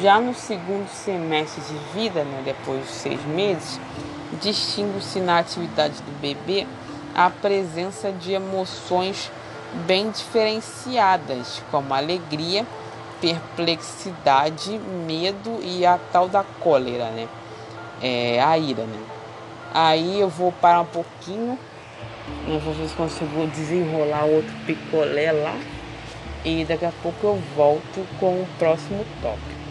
Já 0.00 0.20
no 0.20 0.32
segundo 0.32 0.88
semestre 0.88 1.60
de 1.62 1.74
vida, 1.92 2.22
né, 2.22 2.42
depois 2.44 2.86
de 2.86 2.92
seis 2.92 3.20
meses, 3.24 3.80
distingue-se 4.40 5.18
na 5.18 5.38
atividade 5.38 5.94
do 6.02 6.20
bebê 6.20 6.68
a 7.12 7.28
presença 7.28 8.12
de 8.12 8.32
emoções 8.32 9.28
bem 9.84 10.10
diferenciadas, 10.12 11.60
como 11.72 11.92
alegria, 11.92 12.64
perplexidade, 13.20 14.78
medo 14.78 15.58
e 15.60 15.84
a 15.84 15.98
tal 16.12 16.28
da 16.28 16.44
cólera, 16.60 17.10
né? 17.10 17.26
É, 18.00 18.40
a 18.40 18.56
ira, 18.56 18.84
né? 18.84 19.00
Aí 19.74 20.20
eu 20.20 20.28
vou 20.28 20.52
parar 20.52 20.82
um 20.82 20.86
pouquinho, 20.86 21.58
eu 22.46 22.60
vou 22.60 22.72
ver 22.72 22.88
se 22.88 22.94
consigo 22.94 23.46
desenrolar 23.48 24.26
outro 24.26 24.54
picolé 24.64 25.32
lá 25.32 25.56
e 26.44 26.64
daqui 26.64 26.84
a 26.84 26.92
pouco 27.02 27.26
eu 27.26 27.42
volto 27.56 28.06
com 28.20 28.42
o 28.42 28.48
próximo 28.58 29.04
tópico. 29.20 29.61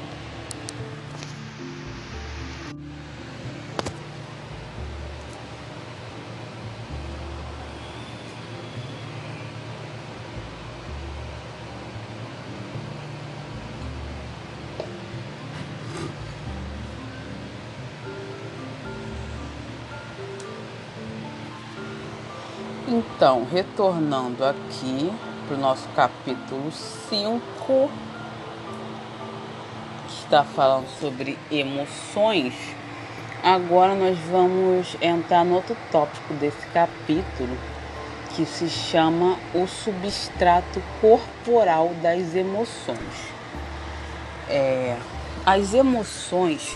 Então, 23.22 23.46
retornando 23.46 24.44
aqui 24.44 25.14
para 25.46 25.56
o 25.56 25.60
nosso 25.60 25.88
capítulo 25.90 26.72
5, 26.72 27.40
que 30.08 30.14
está 30.24 30.44
falando 30.44 30.88
sobre 31.00 31.38
emoções, 31.52 32.56
agora 33.44 33.94
nós 33.94 34.18
vamos 34.32 34.98
entrar 35.00 35.46
no 35.46 35.54
outro 35.54 35.78
tópico 35.92 36.34
desse 36.34 36.66
capítulo, 36.74 37.56
que 38.36 38.44
se 38.44 38.68
chama 38.68 39.38
o 39.54 39.68
substrato 39.68 40.82
corporal 41.00 41.92
das 42.02 42.34
emoções. 42.34 43.30
É, 44.50 44.98
as 45.46 45.76
emoções, 45.76 46.76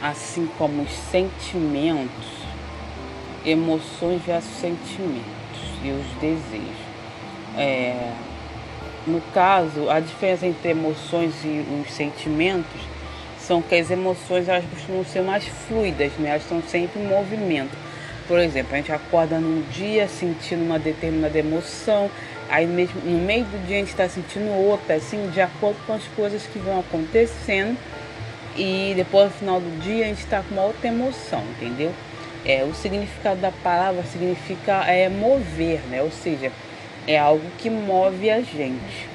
assim 0.00 0.48
como 0.56 0.82
os 0.82 0.92
sentimentos, 0.92 2.28
emoções 3.44 4.22
versus 4.22 4.54
sentimentos 4.60 5.43
e 5.82 5.90
os 5.90 6.06
desejos. 6.20 6.84
É, 7.56 8.12
no 9.06 9.20
caso, 9.32 9.90
a 9.90 10.00
diferença 10.00 10.46
entre 10.46 10.70
emoções 10.70 11.34
e 11.44 11.64
os 11.82 11.92
sentimentos 11.92 12.80
são 13.38 13.60
que 13.60 13.74
as 13.74 13.90
emoções 13.90 14.48
elas 14.48 14.64
costumam 14.64 15.04
ser 15.04 15.20
mais 15.20 15.44
fluidas, 15.44 16.12
né? 16.18 16.30
elas 16.30 16.42
estão 16.42 16.62
sempre 16.62 17.00
em 17.00 17.06
movimento. 17.06 17.76
Por 18.26 18.38
exemplo, 18.38 18.72
a 18.72 18.76
gente 18.78 18.90
acorda 18.90 19.38
num 19.38 19.62
dia 19.70 20.08
sentindo 20.08 20.64
uma 20.64 20.78
determinada 20.78 21.38
emoção, 21.38 22.10
aí 22.48 22.66
mesmo 22.66 23.00
no 23.04 23.18
meio 23.18 23.44
do 23.44 23.66
dia 23.66 23.76
a 23.76 23.80
gente 23.80 23.90
está 23.90 24.08
sentindo 24.08 24.50
outra, 24.50 24.94
assim, 24.94 25.28
de 25.28 25.42
acordo 25.42 25.76
com 25.86 25.92
as 25.92 26.04
coisas 26.16 26.46
que 26.46 26.58
vão 26.58 26.80
acontecendo, 26.80 27.76
e 28.56 28.94
depois 28.96 29.26
no 29.26 29.32
final 29.32 29.60
do 29.60 29.80
dia 29.80 30.06
a 30.06 30.08
gente 30.08 30.20
está 30.20 30.42
com 30.42 30.54
uma 30.54 30.64
outra 30.64 30.88
emoção, 30.88 31.42
entendeu? 31.56 31.92
É, 32.44 32.62
o 32.62 32.74
significado 32.74 33.40
da 33.40 33.50
palavra 33.50 34.02
significa 34.04 34.84
é, 34.84 35.08
mover, 35.08 35.80
né? 35.88 36.02
ou 36.02 36.10
seja, 36.10 36.52
é 37.06 37.18
algo 37.18 37.44
que 37.58 37.70
move 37.70 38.30
a 38.30 38.40
gente. 38.40 39.08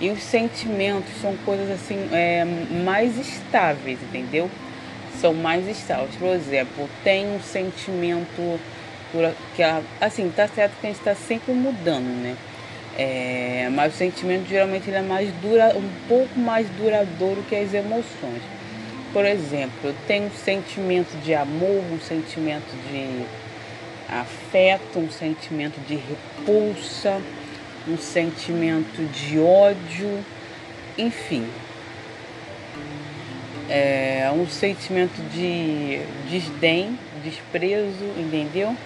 E 0.00 0.10
os 0.10 0.22
sentimentos 0.22 1.10
são 1.20 1.36
coisas 1.38 1.70
assim 1.70 2.08
é, 2.12 2.44
mais 2.84 3.16
estáveis, 3.16 3.98
entendeu? 4.02 4.50
São 5.20 5.32
mais 5.32 5.66
estáveis. 5.66 6.14
Por 6.16 6.28
exemplo, 6.28 6.88
tem 7.02 7.26
um 7.26 7.40
sentimento 7.40 8.60
que 9.54 9.62
assim 10.00 10.30
tá 10.34 10.46
certo 10.48 10.72
que 10.80 10.86
a 10.86 10.90
gente 10.90 10.98
está 10.98 11.14
sempre 11.14 11.54
mudando, 11.54 12.04
né? 12.22 12.36
É, 12.98 13.68
mas 13.72 13.94
o 13.94 13.96
sentimento 13.96 14.48
geralmente 14.48 14.88
ele 14.88 14.96
é 14.96 15.02
mais 15.02 15.30
dura, 15.40 15.74
um 15.76 15.88
pouco 16.08 16.38
mais 16.38 16.66
duradouro 16.70 17.42
que 17.48 17.54
as 17.54 17.72
emoções. 17.72 18.42
Por 19.16 19.24
exemplo, 19.24 19.78
eu 19.82 19.94
tenho 20.06 20.26
um 20.26 20.30
sentimento 20.30 21.18
de 21.22 21.34
amor, 21.34 21.82
um 21.90 21.98
sentimento 21.98 22.70
de 22.86 23.24
afeto, 24.06 24.98
um 24.98 25.10
sentimento 25.10 25.80
de 25.86 25.96
repulsa, 25.96 27.18
um 27.88 27.96
sentimento 27.96 29.02
de 29.10 29.40
ódio, 29.40 30.22
enfim. 30.98 31.48
É 33.70 34.30
um 34.34 34.46
sentimento 34.46 35.18
de 35.30 36.02
desdém, 36.28 36.98
desprezo, 37.24 38.04
entendeu? 38.18 38.76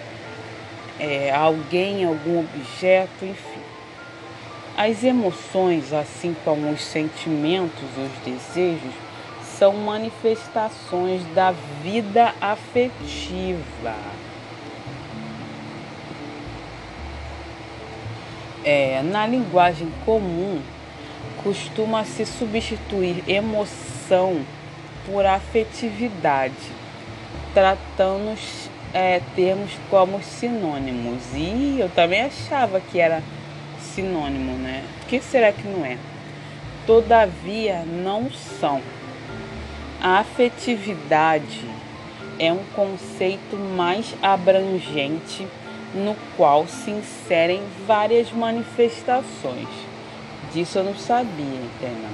É, 1.00 1.32
alguém, 1.32 2.04
algum 2.04 2.38
objeto, 2.38 3.24
enfim. 3.24 3.62
As 4.76 5.02
emoções, 5.02 5.92
assim 5.92 6.36
como 6.44 6.70
os 6.70 6.84
sentimentos, 6.84 7.82
os 7.98 8.32
desejos, 8.32 9.09
são 9.60 9.74
manifestações 9.74 11.22
da 11.34 11.52
vida 11.82 12.34
afetiva. 12.40 13.94
É, 18.64 19.02
na 19.02 19.26
linguagem 19.26 19.92
comum, 20.06 20.62
costuma 21.44 22.06
se 22.06 22.24
substituir 22.24 23.22
emoção 23.28 24.40
por 25.04 25.26
afetividade, 25.26 26.54
tratando 27.52 28.34
é, 28.94 29.20
termos 29.36 29.72
como 29.90 30.22
sinônimos. 30.22 31.34
E 31.34 31.76
eu 31.78 31.90
também 31.90 32.22
achava 32.22 32.80
que 32.80 32.98
era 32.98 33.22
sinônimo, 33.78 34.56
né? 34.56 34.82
Por 35.00 35.08
que 35.08 35.20
será 35.20 35.52
que 35.52 35.68
não 35.68 35.84
é? 35.84 35.98
Todavia, 36.86 37.84
não 37.84 38.30
são. 38.30 38.80
A 40.02 40.20
afetividade 40.20 41.62
é 42.38 42.50
um 42.50 42.64
conceito 42.74 43.54
mais 43.76 44.14
abrangente 44.22 45.46
no 45.94 46.16
qual 46.38 46.66
se 46.66 46.90
inserem 46.90 47.60
várias 47.86 48.32
manifestações. 48.32 49.68
Disso 50.54 50.78
eu 50.78 50.84
não 50.84 50.96
sabia, 50.96 51.44
entendeu? 51.44 52.08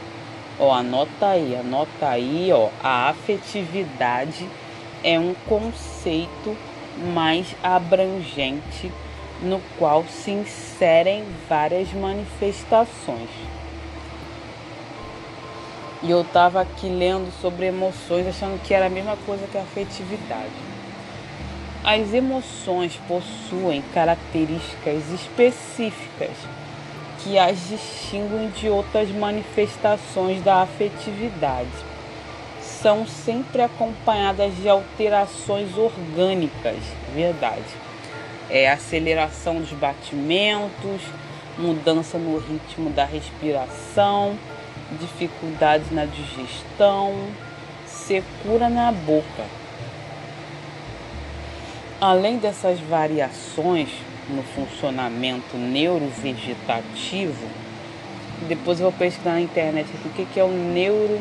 Ó, 0.59 0.75
anota 0.75 1.29
aí, 1.29 1.55
anota 1.55 2.09
aí, 2.09 2.51
ó. 2.53 2.71
A 2.83 3.11
afetividade 3.11 4.49
é 5.05 5.17
um 5.17 5.33
conceito 5.49 6.57
mais 7.15 7.55
abrangente 7.63 8.91
no 9.41 9.61
qual 9.79 10.05
se 10.09 10.33
inserem 10.33 11.23
várias 11.49 11.93
manifestações. 11.93 13.31
E 16.07 16.11
eu 16.11 16.21
estava 16.21 16.61
aqui 16.61 16.89
lendo 16.89 17.33
sobre 17.41 17.67
emoções, 17.67 18.29
achando 18.29 18.63
que 18.63 18.73
era 18.73 18.87
a 18.87 18.89
mesma 18.89 19.17
coisa 19.27 19.45
que 19.49 19.59
a 19.59 19.63
afetividade. 19.63 20.53
As 21.83 22.15
emoções 22.15 22.97
possuem 23.09 23.83
características 23.93 25.11
específicas 25.11 26.31
que 27.19 27.37
as 27.37 27.59
distinguem 27.69 28.51
de 28.51 28.69
outras 28.69 29.11
manifestações 29.11 30.41
da 30.45 30.63
afetividade. 30.63 31.73
São 32.61 33.05
sempre 33.05 33.63
acompanhadas 33.63 34.57
de 34.59 34.69
alterações 34.69 35.77
orgânicas, 35.77 36.79
verdade. 37.17 37.65
É 38.49 38.71
aceleração 38.71 39.57
dos 39.57 39.73
batimentos, 39.73 41.03
mudança 41.59 42.17
no 42.17 42.39
ritmo 42.39 42.91
da 42.91 43.05
respiração, 43.05 44.39
dificuldades 44.93 45.91
na 45.91 46.05
digestão, 46.05 47.15
secura 47.87 48.69
na 48.69 48.93
boca. 48.93 49.45
Além 52.01 52.39
dessas 52.39 52.79
variações 52.81 53.89
no 54.29 54.43
funcionamento 54.43 55.57
neurovegetativo, 55.57 57.49
depois 58.49 58.79
eu 58.79 58.91
vou 58.91 58.99
pesquisar 58.99 59.33
na 59.33 59.41
internet 59.41 59.89
aqui 59.95 60.23
o 60.23 60.27
que 60.27 60.39
é 60.39 60.45
o 60.45 60.49
neuro 60.49 61.21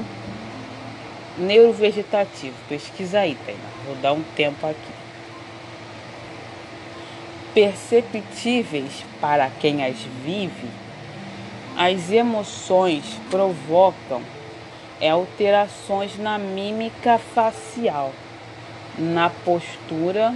neurovegetativo. 1.38 2.56
Pesquisa 2.68 3.20
aí, 3.20 3.36
Taina. 3.46 3.62
Vou 3.86 3.96
dar 3.96 4.14
um 4.14 4.22
tempo 4.36 4.68
aqui. 4.68 4.96
Perceptíveis 7.54 9.06
para 9.22 9.50
quem 9.50 9.86
as 9.86 9.96
vive 10.26 10.68
as 11.78 12.12
emoções 12.12 13.20
provocam 13.30 14.22
alterações 15.02 16.18
na 16.18 16.38
mímica 16.38 17.18
facial, 17.18 18.14
na 18.98 19.30
postura. 19.30 20.34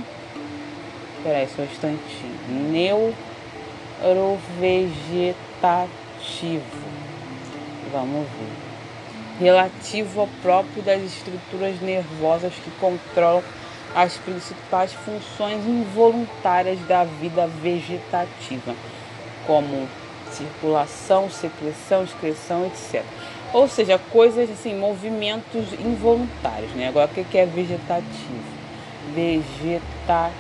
Peraí, 1.24 1.48
só 1.48 1.62
um 1.62 1.66
instantinho. 1.66 3.16
Neurovegetativo. 4.02 6.90
Vamos 7.92 8.28
ver. 8.28 8.70
Relativo 9.40 10.22
ao 10.22 10.28
próprio 10.42 10.84
das 10.84 11.02
estruturas 11.02 11.82
nervosas 11.82 12.54
que 12.54 12.70
controlam 12.72 13.44
as 13.96 14.18
principais 14.18 14.94
funções 14.94 15.66
involuntárias 15.66 16.80
da 16.88 17.06
vida 17.06 17.48
vegetativa, 17.48 18.76
como 19.48 19.88
circulação, 20.40 21.30
secreção, 21.30 22.04
excreção, 22.04 22.66
etc. 22.66 23.04
Ou 23.54 23.68
seja, 23.68 23.98
coisas 23.98 24.50
assim, 24.50 24.74
movimentos 24.76 25.74
involuntários, 25.74 26.72
né? 26.72 26.88
Agora 26.88 27.08
o 27.08 27.10
que 27.10 27.38
é 27.38 27.46
vegetativo? 27.46 28.60
Vegetativo, 29.14 30.32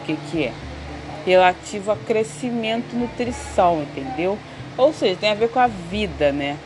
o 0.00 0.04
que, 0.04 0.44
é? 0.44 0.52
Relativo 1.24 1.92
a 1.92 1.96
crescimento 1.96 2.94
e 2.94 2.96
nutrição, 2.96 3.82
entendeu? 3.82 4.38
Ou 4.76 4.92
seja, 4.92 5.16
tem 5.16 5.30
a 5.30 5.34
ver 5.34 5.50
com 5.50 5.60
a 5.60 5.66
vida, 5.66 6.32
né? 6.32 6.58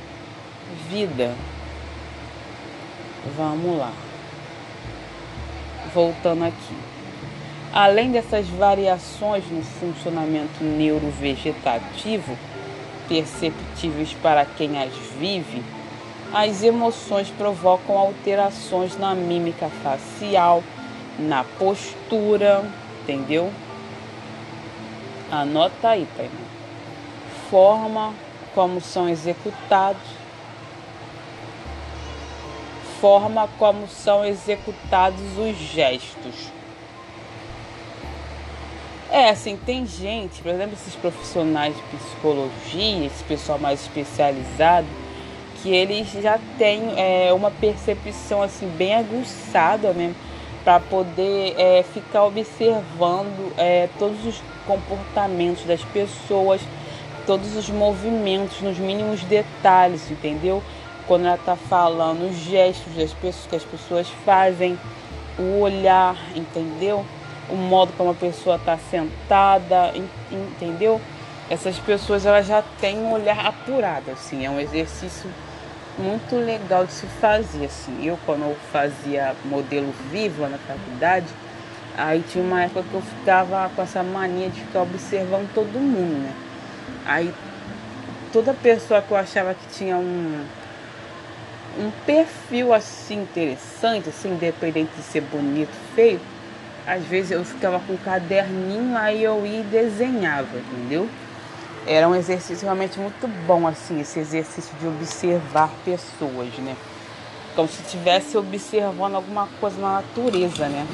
Vida. 0.88 1.34
Vamos 3.36 3.78
lá. 3.78 3.92
Voltando 5.92 6.44
aqui. 6.44 6.89
Além 7.72 8.10
dessas 8.10 8.48
variações 8.48 9.44
no 9.48 9.62
funcionamento 9.62 10.64
neurovegetativo, 10.64 12.36
perceptíveis 13.08 14.12
para 14.14 14.44
quem 14.44 14.82
as 14.82 14.92
vive, 15.16 15.62
as 16.32 16.64
emoções 16.64 17.30
provocam 17.30 17.96
alterações 17.96 18.98
na 18.98 19.14
mímica 19.14 19.68
facial, 19.84 20.64
na 21.16 21.44
postura, 21.44 22.64
entendeu? 23.02 23.52
Anota 25.30 25.90
aí, 25.90 26.08
pai. 26.16 26.28
Forma 27.48 28.12
como 28.52 28.80
são 28.80 29.08
executados, 29.08 30.02
forma 33.00 33.48
como 33.60 33.86
são 33.86 34.24
executados 34.24 35.38
os 35.38 35.56
gestos 35.56 36.59
é, 39.10 39.30
assim, 39.30 39.56
tem 39.56 39.86
gente, 39.86 40.40
por 40.42 40.50
exemplo, 40.50 40.74
esses 40.74 40.94
profissionais 40.94 41.74
de 41.74 41.82
psicologia, 41.96 43.06
esse 43.06 43.24
pessoal 43.24 43.58
mais 43.58 43.82
especializado, 43.82 44.86
que 45.62 45.68
eles 45.74 46.10
já 46.12 46.38
têm 46.56 46.94
é, 46.96 47.32
uma 47.32 47.50
percepção 47.50 48.42
assim 48.42 48.66
bem 48.78 48.94
aguçada 48.94 49.92
mesmo 49.92 50.14
para 50.64 50.78
poder 50.80 51.54
é, 51.58 51.82
ficar 51.82 52.24
observando 52.24 53.52
é, 53.58 53.88
todos 53.98 54.24
os 54.24 54.42
comportamentos 54.66 55.64
das 55.64 55.82
pessoas, 55.82 56.60
todos 57.26 57.56
os 57.56 57.68
movimentos, 57.68 58.60
nos 58.60 58.78
mínimos 58.78 59.22
detalhes, 59.24 60.10
entendeu? 60.10 60.62
Quando 61.06 61.26
ela 61.26 61.34
está 61.34 61.56
falando, 61.56 62.30
os 62.30 62.36
gestos 62.36 62.94
das 62.94 63.12
pessoas 63.12 63.46
que 63.46 63.56
as 63.56 63.64
pessoas 63.64 64.08
fazem, 64.24 64.78
o 65.38 65.60
olhar, 65.60 66.16
entendeu? 66.36 67.04
O 67.50 67.56
modo 67.56 67.92
como 67.96 68.10
a 68.10 68.14
pessoa 68.14 68.56
está 68.56 68.78
sentada, 68.78 69.92
entendeu? 70.30 71.00
Essas 71.48 71.78
pessoas 71.78 72.24
elas 72.24 72.46
já 72.46 72.62
têm 72.80 72.98
um 72.98 73.12
olhar 73.12 73.44
apurado, 73.44 74.10
assim, 74.10 74.46
é 74.46 74.50
um 74.50 74.60
exercício 74.60 75.28
muito 75.98 76.36
legal 76.36 76.86
de 76.86 76.92
se 76.92 77.06
fazer, 77.06 77.66
assim. 77.66 78.04
Eu 78.04 78.18
quando 78.24 78.42
eu 78.42 78.56
fazia 78.72 79.34
modelo 79.44 79.92
vivo 80.10 80.46
na 80.48 80.58
faculdade, 80.58 81.28
aí 81.96 82.22
tinha 82.22 82.42
uma 82.42 82.62
época 82.62 82.84
que 82.88 82.94
eu 82.94 83.02
ficava 83.02 83.70
com 83.74 83.82
essa 83.82 84.02
mania 84.02 84.48
de 84.48 84.60
ficar 84.60 84.82
observando 84.82 85.52
todo 85.52 85.78
mundo, 85.78 86.22
né? 86.22 86.32
Aí 87.04 87.34
toda 88.32 88.54
pessoa 88.54 89.02
que 89.02 89.10
eu 89.10 89.16
achava 89.16 89.54
que 89.54 89.66
tinha 89.76 89.96
um 89.96 90.46
um 91.78 91.90
perfil 92.04 92.72
assim 92.72 93.22
interessante, 93.22 94.08
assim, 94.08 94.32
independente 94.32 94.90
de 94.96 95.02
ser 95.02 95.20
bonito, 95.20 95.70
feio, 95.94 96.20
às 96.86 97.04
vezes 97.04 97.30
eu 97.30 97.44
ficava 97.44 97.80
com 97.80 97.92
um 97.92 97.96
caderninho, 97.96 98.96
aí 98.96 99.22
eu 99.22 99.44
ia 99.46 99.60
e 99.60 99.64
desenhava, 99.64 100.58
entendeu? 100.58 101.08
Era 101.86 102.08
um 102.08 102.14
exercício 102.14 102.64
realmente 102.64 102.98
muito 102.98 103.26
bom, 103.46 103.66
assim, 103.66 104.00
esse 104.00 104.18
exercício 104.18 104.74
de 104.78 104.86
observar 104.86 105.70
pessoas, 105.84 106.52
né? 106.58 106.76
Como 107.54 107.68
se 107.68 107.82
estivesse 107.82 108.36
observando 108.36 109.14
alguma 109.14 109.48
coisa 109.60 109.80
na 109.80 109.94
natureza, 109.94 110.68
né? 110.68 110.86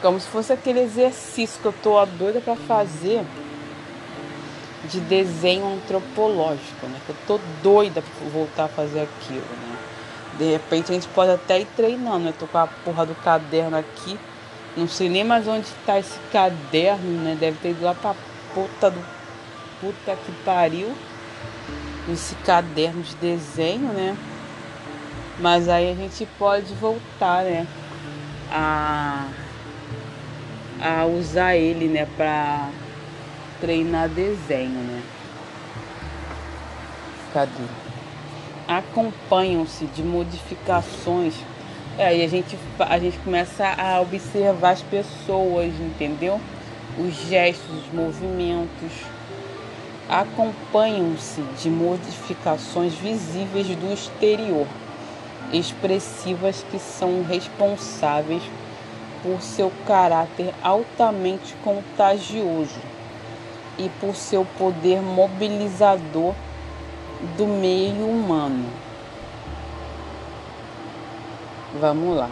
Como 0.00 0.20
se 0.20 0.28
fosse 0.28 0.52
aquele 0.52 0.80
exercício 0.80 1.60
que 1.60 1.66
eu 1.66 1.74
tô 1.82 2.04
doida 2.06 2.40
para 2.40 2.54
fazer 2.54 3.24
de 4.84 5.00
desenho 5.00 5.66
antropológico, 5.74 6.86
né? 6.86 7.00
Que 7.04 7.10
eu 7.10 7.16
tô 7.26 7.40
doida 7.62 8.02
pra 8.02 8.28
voltar 8.28 8.64
a 8.64 8.68
fazer 8.68 9.00
aquilo, 9.00 9.40
né? 9.40 9.76
De 10.38 10.52
repente 10.52 10.92
a 10.92 10.94
gente 10.94 11.08
pode 11.08 11.32
até 11.32 11.60
ir 11.60 11.66
treinando, 11.76 12.20
né? 12.20 12.34
Tô 12.38 12.46
com 12.46 12.58
a 12.58 12.66
porra 12.66 13.04
do 13.04 13.14
caderno 13.16 13.76
aqui 13.76 14.18
não 14.78 14.88
sei 14.88 15.08
nem 15.08 15.24
mais 15.24 15.46
onde 15.48 15.66
está 15.66 15.98
esse 15.98 16.18
caderno, 16.32 17.22
né? 17.22 17.36
Deve 17.38 17.58
ter 17.58 17.70
ido 17.70 17.84
lá 17.84 17.94
pra 17.94 18.14
puta 18.54 18.90
do. 18.90 19.04
Puta 19.80 20.16
que 20.16 20.32
pariu. 20.44 20.92
Esse 22.10 22.34
caderno 22.36 23.02
de 23.02 23.14
desenho, 23.16 23.92
né? 23.92 24.16
Mas 25.38 25.68
aí 25.68 25.90
a 25.90 25.94
gente 25.94 26.26
pode 26.38 26.72
voltar, 26.74 27.44
né? 27.44 27.66
A, 28.50 29.28
a 30.80 31.04
usar 31.04 31.54
ele, 31.54 31.86
né? 31.86 32.06
Pra, 32.16 32.70
treinar 33.60 34.08
desenho, 34.08 34.70
né? 34.70 35.02
Cadê? 37.32 37.50
Acompanham-se 38.66 39.86
de 39.86 40.02
modificações. 40.02 41.34
É, 41.98 42.06
aí 42.06 42.24
a 42.24 42.28
gente, 42.28 42.56
a 42.78 42.96
gente 42.96 43.18
começa 43.18 43.74
a 43.76 44.00
observar 44.00 44.70
as 44.70 44.82
pessoas, 44.82 45.74
entendeu? 45.80 46.40
Os 46.96 47.12
gestos, 47.28 47.68
os 47.68 47.92
movimentos. 47.92 48.92
Acompanham-se 50.08 51.42
de 51.60 51.68
modificações 51.68 52.94
visíveis 52.94 53.66
do 53.66 53.92
exterior, 53.92 54.64
expressivas 55.52 56.64
que 56.70 56.78
são 56.78 57.24
responsáveis 57.24 58.44
por 59.20 59.42
seu 59.42 59.72
caráter 59.84 60.54
altamente 60.62 61.56
contagioso 61.64 62.78
e 63.76 63.88
por 64.00 64.14
seu 64.14 64.46
poder 64.56 65.02
mobilizador 65.02 66.32
do 67.36 67.46
meio 67.48 68.06
humano. 68.06 68.87
Vamos 71.74 72.16
lá. 72.16 72.30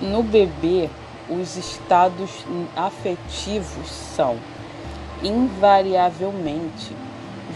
No 0.00 0.22
bebê, 0.22 0.88
os 1.28 1.56
estados 1.56 2.44
afetivos 2.76 3.90
são 3.90 4.38
invariavelmente 5.20 6.96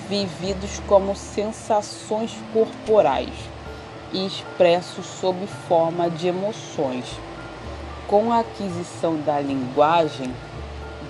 vividos 0.09 0.81
como 0.89 1.15
sensações 1.15 2.37
corporais 2.53 3.35
e 4.13 4.27
expressos 4.27 5.07
sob 5.07 5.47
forma 5.69 6.11
de 6.11 6.27
emoções. 6.27 7.07
Com 8.09 8.33
a 8.33 8.41
aquisição 8.41 9.17
da 9.21 9.41
linguagem, 9.41 10.35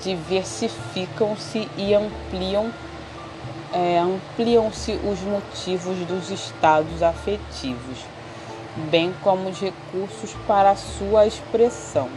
diversificam-se 0.02 1.68
e 1.78 1.94
ampliam 1.94 2.70
é, 3.72 3.98
ampliam-se 3.98 4.92
os 4.92 5.20
motivos 5.22 5.98
dos 6.06 6.30
estados 6.30 7.02
afetivos, 7.02 7.98
bem 8.76 9.14
como 9.22 9.48
os 9.48 9.60
recursos 9.60 10.34
para 10.46 10.74
sua 10.76 11.26
expressão. 11.26 12.08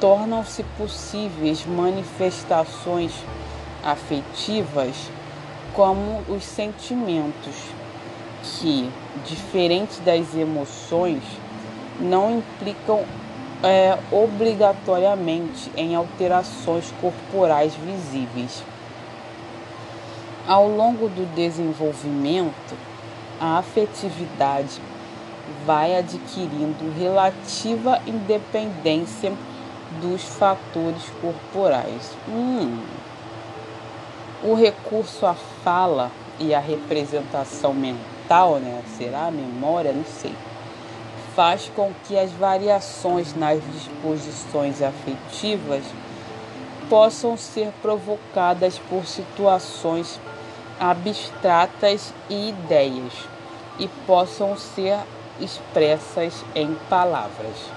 Tornam-se 0.00 0.62
possíveis 0.76 1.64
manifestações 1.64 3.12
afetivas 3.82 4.94
como 5.72 6.22
os 6.28 6.44
sentimentos, 6.44 7.54
que, 8.42 8.90
diferente 9.26 10.00
das 10.00 10.34
emoções, 10.34 11.22
não 11.98 12.38
implicam 12.38 13.04
é, 13.62 13.98
obrigatoriamente 14.12 15.70
em 15.76 15.94
alterações 15.94 16.92
corporais 17.00 17.74
visíveis. 17.74 18.62
Ao 20.46 20.68
longo 20.68 21.08
do 21.08 21.26
desenvolvimento, 21.34 22.76
a 23.40 23.58
afetividade 23.58 24.80
vai 25.64 25.96
adquirindo 25.96 26.92
relativa 26.98 28.00
independência 28.06 29.32
dos 30.00 30.22
fatores 30.22 31.02
corporais. 31.20 32.12
Hum. 32.28 32.78
O 34.42 34.54
recurso 34.54 35.26
à 35.26 35.34
fala 35.34 36.10
e 36.38 36.54
à 36.54 36.60
representação 36.60 37.72
mental, 37.72 38.56
né? 38.56 38.82
Será 38.96 39.26
a 39.26 39.30
memória? 39.30 39.92
Não 39.92 40.04
sei 40.04 40.34
faz 41.36 41.70
com 41.76 41.92
que 42.04 42.18
as 42.18 42.32
variações 42.32 43.36
nas 43.36 43.60
disposições 43.70 44.80
afetivas 44.80 45.84
possam 46.88 47.36
ser 47.36 47.70
provocadas 47.82 48.78
por 48.88 49.04
situações 49.04 50.18
abstratas 50.80 52.14
e 52.30 52.48
ideias 52.48 53.12
e 53.78 53.86
possam 54.06 54.56
ser 54.56 54.98
expressas 55.40 56.44
em 56.54 56.74
palavras. 56.88 57.70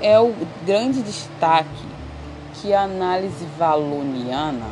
É 0.00 0.18
o 0.18 0.34
grande 0.64 1.02
destaque 1.02 1.68
que 2.54 2.74
a 2.74 2.82
análise 2.82 3.46
valoniana 3.56 4.66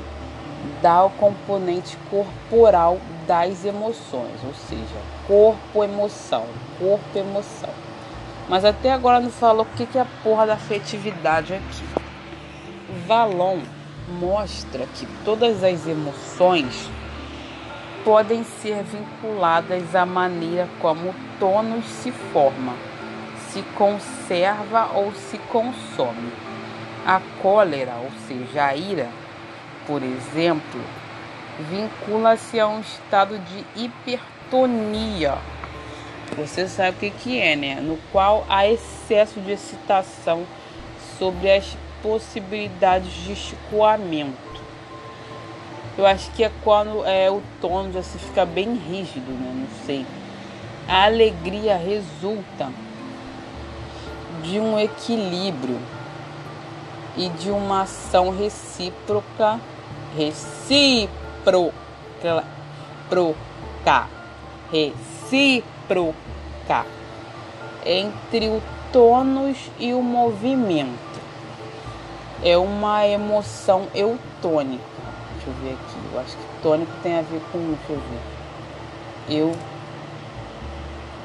dá 0.83 0.95
ao 0.95 1.11
componente 1.11 1.97
corporal 2.11 2.99
das 3.27 3.65
emoções, 3.65 4.43
ou 4.45 4.53
seja, 4.55 5.01
corpo-emoção, 5.27 6.47
corpo-emoção. 6.79 7.71
Mas 8.49 8.65
até 8.65 8.93
agora 8.93 9.21
não 9.21 9.31
falou 9.31 9.63
o 9.65 9.77
que 9.77 9.97
é 9.97 10.01
a 10.01 10.07
porra 10.25 10.47
da 10.47 10.55
afetividade 10.55 11.55
aqui. 11.55 11.90
Valon 13.07 13.61
mostra 14.09 14.87
que 14.95 15.07
todas 15.25 15.63
as 15.63 15.87
emoções 15.87 16.91
podem 18.05 18.43
ser 18.45 18.83
vinculadas 18.83 19.95
à 19.95 20.05
maneira 20.05 20.69
como 20.81 21.11
o 21.11 21.15
tônus 21.39 21.85
se 21.85 22.11
forma, 22.11 22.75
se 23.49 23.63
conserva 23.77 24.91
ou 24.95 25.13
se 25.13 25.39
consome 25.39 26.33
a 27.07 27.21
cólera, 27.43 27.95
ou 28.03 28.11
seja, 28.27 28.67
a 28.67 28.77
ira, 28.77 29.09
por 29.87 30.03
exemplo, 30.03 30.81
vincula-se 31.71 32.59
a 32.59 32.69
um 32.69 32.81
estado 32.81 33.39
de 33.39 33.85
hipertonia. 33.85 35.39
Você 36.37 36.69
sabe 36.69 37.09
o 37.09 37.11
que, 37.11 37.41
é, 37.41 37.57
né? 37.57 37.81
No 37.81 37.99
qual 38.13 38.47
há 38.49 38.67
excesso 38.67 39.41
de 39.41 39.53
excitação 39.53 40.45
sobre 41.19 41.51
as 41.51 41.77
possibilidades 42.03 43.13
de 43.13 43.33
escoamento. 43.33 44.61
Eu 45.99 46.07
acho 46.07 46.31
que 46.33 46.45
é 46.45 46.51
quando 46.63 47.05
é, 47.05 47.31
o 47.31 47.43
tônus 47.61 47.97
assim 47.97 48.19
fica 48.19 48.47
bem 48.47 48.75
rígido, 48.75 49.31
né? 49.33 49.53
Não 49.55 49.87
sei. 49.87 50.07
A 50.89 51.05
alegria 51.05 51.77
resulta 51.77 52.71
de 54.43 54.59
um 54.59 54.79
equilíbrio 54.79 55.79
e 57.17 57.29
de 57.29 57.51
uma 57.51 57.83
ação 57.83 58.31
recíproca, 58.31 59.61
recíproca, 60.17 61.13
proca, 63.09 64.09
recíproca 64.73 66.15
entre 67.85 68.49
o 68.49 68.63
tônus 68.93 69.71
e 69.79 69.93
o 69.93 70.03
movimento. 70.03 71.10
É 72.43 72.57
uma 72.57 73.07
emoção 73.07 73.87
eutônica. 73.95 74.83
Deixa 75.35 75.51
eu 75.51 75.55
ver 75.63 75.73
aqui. 75.73 75.99
Eu 76.13 76.21
acho 76.21 76.37
que 76.37 76.63
tônico 76.63 76.93
tem 77.03 77.19
a 77.19 77.23
ver 77.23 77.41
com. 77.53 77.59
Deixa 77.59 77.93
eu 77.93 78.01
ver. 78.01 78.21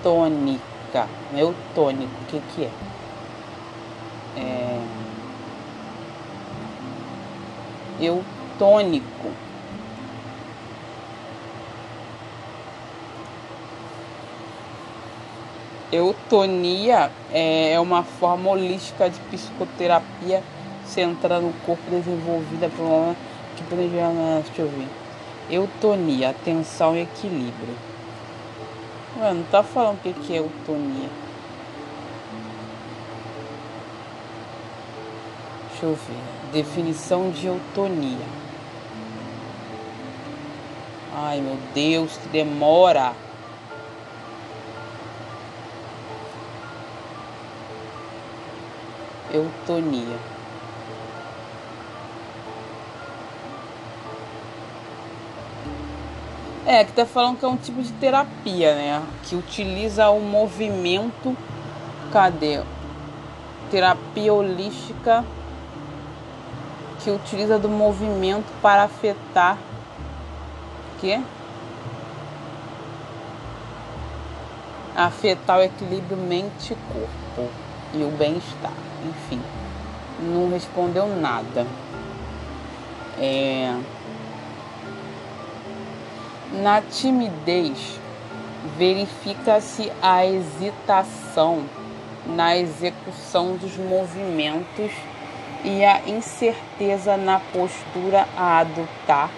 Eutônica. 0.04 1.08
Eutônico. 1.34 2.12
O 2.22 2.26
que, 2.28 2.42
que 2.54 2.64
é? 2.66 2.72
É 4.38 4.82
eutônico. 8.00 9.32
Eutonia 15.92 17.10
é 17.32 17.80
uma 17.80 18.04
forma 18.04 18.50
holística 18.50 19.10
de 19.10 19.20
psicoterapia 19.22 20.44
centrada 20.86 21.42
no 21.42 21.54
corpo 21.66 21.84
desenvolvida 21.90 22.70
uma 22.86 23.16
que 23.56 23.64
deixa 24.44 24.62
eu 24.62 24.70
ver. 24.70 24.88
Eutonia, 25.50 26.30
atenção 26.30 26.96
e 26.96 27.02
equilíbrio. 27.02 27.76
Ué, 29.20 29.34
não 29.34 29.44
tá 29.44 29.64
falando 29.64 29.98
o 29.98 30.14
que 30.14 30.34
é 30.34 30.40
eutonia. 30.40 31.10
Deixa 35.70 35.86
eu 35.86 35.96
ver. 35.96 36.52
Definição 36.52 37.32
de 37.32 37.48
eutonia. 37.48 38.26
Ai 41.14 41.40
meu 41.40 41.58
Deus, 41.74 42.18
que 42.18 42.28
demora. 42.30 43.14
Eutonia. 49.32 50.35
É, 56.68 56.84
que 56.84 56.94
tá 56.94 57.06
falando 57.06 57.38
que 57.38 57.46
é 57.46 57.48
um 57.48 57.58
tipo 57.58 57.82
de 57.82 57.92
terapia, 57.94 58.74
né? 58.74 59.04
Que 59.24 59.36
utiliza 59.36 60.10
o 60.10 60.20
movimento. 60.20 61.38
Cadê? 62.12 62.62
Terapia 63.70 64.34
holística 64.34 65.24
que 67.04 67.12
utiliza 67.12 67.60
do 67.60 67.70
movimento 67.70 68.52
para 68.62 68.84
afetar 68.84 69.60
que 71.00 71.22
afetar 74.96 75.60
o 75.60 75.62
equilíbrio 75.62 76.18
mente-corpo 76.18 77.52
e 77.94 78.04
o 78.04 78.10
bem-estar. 78.18 78.72
Enfim, 79.08 79.42
não 80.20 80.50
respondeu 80.50 81.08
nada. 81.16 81.68
É... 83.20 83.78
Na 86.54 86.82
timidez, 86.82 88.00
verifica-se 88.78 89.92
a 90.02 90.26
hesitação 90.26 91.64
na 92.28 92.56
execução 92.56 93.56
dos 93.56 93.76
movimentos 93.78 94.92
e 95.64 95.84
a 95.84 96.08
incerteza 96.08 97.18
na 97.18 97.40
postura 97.40 98.28
a 98.38 98.60
adotar 98.60 99.30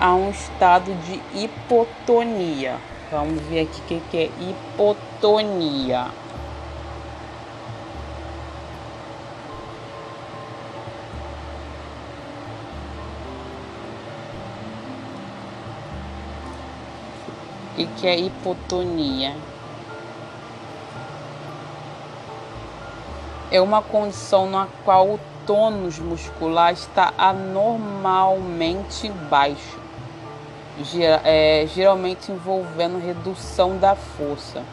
a 0.00 0.14
um 0.14 0.30
estado 0.30 0.92
de 1.04 1.44
hipotonia. 1.44 2.76
Vamos 3.10 3.40
ver 3.42 3.60
aqui 3.60 3.94
o 3.94 4.00
que 4.10 4.16
é 4.16 4.30
hipotonia. 4.40 6.06
O 17.78 17.86
que 17.86 18.08
é 18.08 18.18
hipotonia? 18.18 19.36
É 23.52 23.60
uma 23.60 23.80
condição 23.80 24.50
na 24.50 24.66
qual 24.84 25.06
o 25.06 25.20
tônus 25.46 25.96
muscular 26.00 26.72
está 26.72 27.14
anormalmente 27.16 29.08
baixo, 29.30 29.78
é, 31.24 31.68
geralmente 31.72 32.32
envolvendo 32.32 32.98
redução 32.98 33.78
da 33.78 33.94
força. 33.94 34.64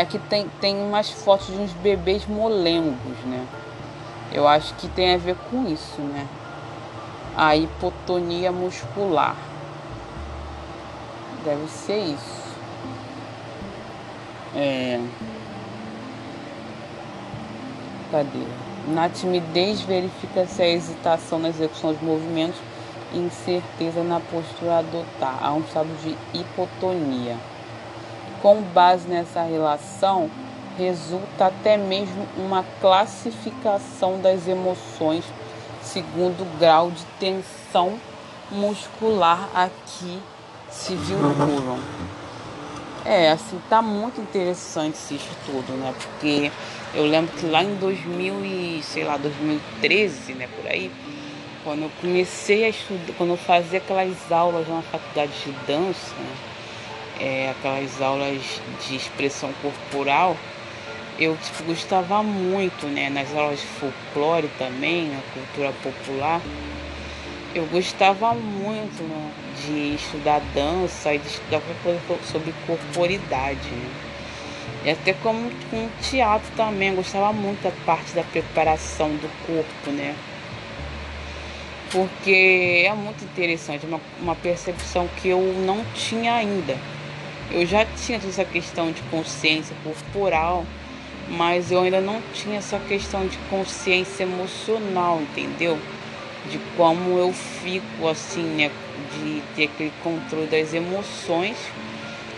Aqui 0.00 0.20
tem, 0.20 0.48
tem 0.60 0.76
umas 0.76 1.10
fotos 1.10 1.48
de 1.48 1.56
uns 1.56 1.72
bebês 1.72 2.26
molengos, 2.28 3.18
né? 3.24 3.44
Eu 4.32 4.46
acho 4.46 4.72
que 4.74 4.86
tem 4.86 5.14
a 5.14 5.18
ver 5.18 5.34
com 5.50 5.66
isso, 5.66 6.00
né? 6.00 6.28
A 7.36 7.56
hipotonia 7.56 8.52
muscular. 8.52 9.49
Deve 11.44 11.68
ser 11.68 11.98
isso. 11.98 12.50
É. 14.54 15.00
Cadê? 18.10 18.44
Na 18.88 19.08
timidez 19.08 19.80
verifica-se 19.82 20.62
a 20.62 20.68
hesitação 20.68 21.38
na 21.38 21.48
execução 21.48 21.92
dos 21.92 22.02
movimentos 22.02 22.60
e 23.12 23.18
incerteza 23.18 24.02
na 24.02 24.20
postura 24.20 24.74
a 24.74 24.78
adotar. 24.78 25.38
Há 25.40 25.52
um 25.52 25.60
estado 25.60 25.88
de 26.02 26.16
hipotonia. 26.38 27.36
Com 28.42 28.62
base 28.62 29.06
nessa 29.08 29.42
relação, 29.42 30.30
resulta 30.76 31.46
até 31.46 31.76
mesmo 31.76 32.26
uma 32.36 32.64
classificação 32.80 34.20
das 34.20 34.48
emoções 34.48 35.24
segundo 35.82 36.42
o 36.42 36.58
grau 36.58 36.90
de 36.90 37.04
tensão 37.18 37.98
muscular 38.50 39.48
aqui 39.54 40.20
se 40.70 40.94
vinculam. 40.94 41.78
É, 43.04 43.30
assim, 43.30 43.60
tá 43.68 43.80
muito 43.80 44.20
interessante 44.20 44.94
esse 44.94 45.14
estudo, 45.14 45.72
né? 45.72 45.94
Porque 45.98 46.52
eu 46.94 47.06
lembro 47.06 47.32
que 47.36 47.46
lá 47.46 47.62
em 47.62 47.74
2000 47.76 48.44
e, 48.44 48.82
sei 48.82 49.04
lá, 49.04 49.16
2013, 49.16 50.34
né, 50.34 50.48
por 50.56 50.70
aí, 50.70 50.90
quando 51.64 51.82
eu 51.82 51.90
comecei 52.00 52.64
a 52.64 52.68
estudar, 52.68 53.12
quando 53.16 53.30
eu 53.30 53.36
fazia 53.36 53.78
aquelas 53.78 54.30
aulas 54.30 54.68
na 54.68 54.82
faculdade 54.82 55.32
de 55.44 55.52
dança, 55.66 56.14
né, 56.18 56.36
é, 57.20 57.50
aquelas 57.50 58.00
aulas 58.02 58.60
de 58.86 58.96
expressão 58.96 59.50
corporal, 59.62 60.36
eu 61.18 61.36
tipo, 61.36 61.64
gostava 61.64 62.22
muito, 62.22 62.86
né, 62.86 63.08
nas 63.08 63.34
aulas 63.34 63.60
de 63.60 63.66
folclore 63.66 64.50
também, 64.58 65.10
na 65.10 65.20
cultura 65.32 65.72
popular, 65.82 66.40
eu 67.54 67.66
gostava 67.66 68.32
muito 68.34 69.02
né, 69.02 69.32
de 69.60 69.94
estudar 69.94 70.40
dança 70.54 71.14
e 71.14 71.18
de 71.18 71.26
estudar 71.26 71.60
sobre 72.24 72.54
corporidade. 72.66 73.68
Né? 73.68 73.90
E 74.84 74.90
até 74.90 75.12
como 75.14 75.50
com 75.70 75.88
teatro 76.00 76.50
também, 76.56 76.90
eu 76.90 76.96
gostava 76.96 77.32
muito 77.32 77.62
da 77.62 77.72
parte 77.84 78.12
da 78.14 78.22
preparação 78.22 79.10
do 79.10 79.28
corpo, 79.46 79.90
né? 79.90 80.14
Porque 81.90 82.84
é 82.86 82.94
muito 82.94 83.24
interessante, 83.24 83.84
uma, 83.84 84.00
uma 84.20 84.36
percepção 84.36 85.08
que 85.20 85.28
eu 85.28 85.40
não 85.66 85.84
tinha 85.92 86.34
ainda. 86.34 86.78
Eu 87.50 87.66
já 87.66 87.84
tinha 87.84 88.16
essa 88.16 88.44
questão 88.44 88.92
de 88.92 89.02
consciência 89.02 89.74
corporal, 89.82 90.64
mas 91.28 91.70
eu 91.72 91.82
ainda 91.82 92.00
não 92.00 92.22
tinha 92.32 92.58
essa 92.58 92.78
questão 92.78 93.26
de 93.26 93.36
consciência 93.50 94.22
emocional, 94.22 95.20
entendeu? 95.20 95.78
De 96.46 96.58
como 96.76 97.18
eu 97.18 97.32
fico 97.32 98.08
assim, 98.08 98.42
né, 98.42 98.70
de 99.14 99.42
ter 99.54 99.64
aquele 99.64 99.92
controle 100.02 100.46
das 100.46 100.72
emoções 100.72 101.56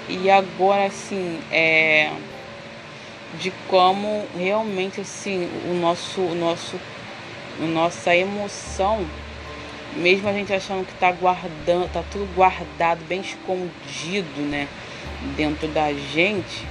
e 0.09 0.31
agora 0.31 0.87
assim, 0.87 1.41
é 1.51 2.11
de 3.41 3.51
como 3.69 4.27
realmente 4.37 5.01
assim 5.01 5.49
o 5.71 5.75
nosso 5.75 6.21
o 6.21 6.35
nosso 6.35 6.79
nossa 7.61 8.15
emoção 8.15 9.07
mesmo 9.97 10.29
a 10.29 10.33
gente 10.33 10.53
achando 10.53 10.87
que 10.87 10.95
tá 10.95 11.13
guardando, 11.13 11.91
tá 11.93 12.03
tudo 12.11 12.27
guardado, 12.35 13.05
bem 13.05 13.21
escondido, 13.21 14.41
né, 14.41 14.67
dentro 15.37 15.69
da 15.69 15.93
gente, 15.93 16.67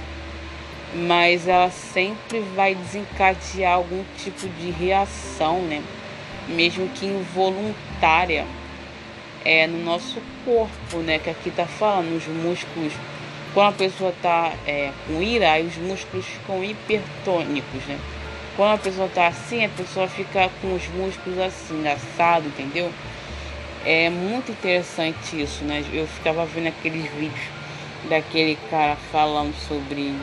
mas 0.94 1.46
ela 1.46 1.70
sempre 1.70 2.40
vai 2.40 2.74
desencadear 2.74 3.74
algum 3.74 4.02
tipo 4.16 4.48
de 4.48 4.70
reação, 4.70 5.62
né? 5.62 5.82
Mesmo 6.48 6.88
que 6.90 7.06
involuntária, 7.06 8.44
é, 9.44 9.66
no 9.66 9.82
nosso 9.84 10.20
corpo, 10.44 10.98
né? 10.98 11.18
Que 11.18 11.30
aqui 11.30 11.50
tá 11.50 11.66
falando, 11.66 12.16
os 12.16 12.26
músculos. 12.26 12.92
Quando 13.54 13.68
a 13.68 13.72
pessoa 13.72 14.10
está 14.10 14.52
é, 14.66 14.92
com 15.06 15.22
ira, 15.22 15.52
aí 15.52 15.66
os 15.66 15.76
músculos 15.76 16.24
ficam 16.24 16.64
hipertônicos, 16.64 17.84
né? 17.86 17.98
Quando 18.56 18.74
a 18.74 18.78
pessoa 18.78 19.06
está 19.06 19.26
assim, 19.26 19.64
a 19.64 19.68
pessoa 19.68 20.08
fica 20.08 20.50
com 20.60 20.74
os 20.74 20.86
músculos 20.88 21.38
assim, 21.38 21.86
assado, 21.88 22.46
entendeu? 22.48 22.90
É 23.84 24.08
muito 24.10 24.52
interessante 24.52 25.40
isso, 25.40 25.64
né? 25.64 25.84
Eu 25.92 26.06
ficava 26.06 26.44
vendo 26.46 26.68
aqueles 26.68 27.10
vídeos 27.12 27.62
daquele 28.08 28.56
cara 28.70 28.96
falando 29.10 29.54
sobre 29.68 30.14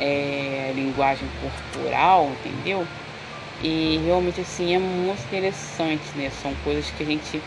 é, 0.00 0.72
linguagem 0.74 1.28
corporal, 1.40 2.30
entendeu? 2.44 2.86
E 3.62 4.00
realmente 4.04 4.40
assim 4.40 4.74
é 4.74 4.78
muito 4.78 5.22
interessante, 5.22 6.16
né? 6.16 6.30
São 6.30 6.54
coisas 6.64 6.90
que 6.90 7.02
a 7.02 7.06
gente 7.06 7.42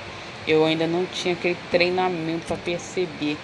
eu 0.48 0.66
ainda 0.66 0.86
não 0.86 1.06
tinha 1.06 1.34
aquele 1.34 1.58
treinamento 1.72 2.46
para 2.46 2.58
perceber. 2.58 3.38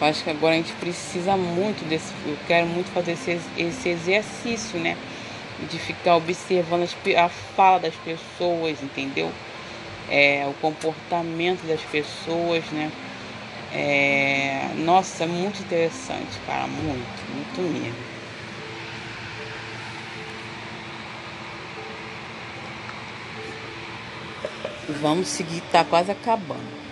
Eu 0.00 0.06
acho 0.06 0.24
que 0.24 0.30
agora 0.30 0.54
a 0.54 0.56
gente 0.56 0.72
precisa 0.74 1.36
muito 1.36 1.84
desse, 1.84 2.12
eu 2.26 2.36
quero 2.46 2.66
muito 2.66 2.90
fazer 2.90 3.12
esse, 3.12 3.40
esse 3.56 3.88
exercício, 3.88 4.78
né? 4.80 4.96
De 5.70 5.78
ficar 5.78 6.16
observando 6.16 6.82
as, 6.82 6.96
a 7.16 7.28
fala 7.28 7.78
das 7.80 7.94
pessoas, 7.94 8.82
entendeu? 8.82 9.32
É, 10.10 10.46
o 10.46 10.52
comportamento 10.54 11.64
das 11.66 11.80
pessoas, 11.82 12.64
né? 12.70 12.90
É, 13.72 14.68
nossa, 14.76 15.24
é 15.24 15.26
muito 15.26 15.62
interessante, 15.62 16.38
cara, 16.46 16.66
muito, 16.66 17.32
muito 17.32 17.60
mesmo. 17.60 18.13
Vamos 24.88 25.28
seguir, 25.28 25.62
tá 25.72 25.82
quase 25.82 26.10
acabando. 26.10 26.84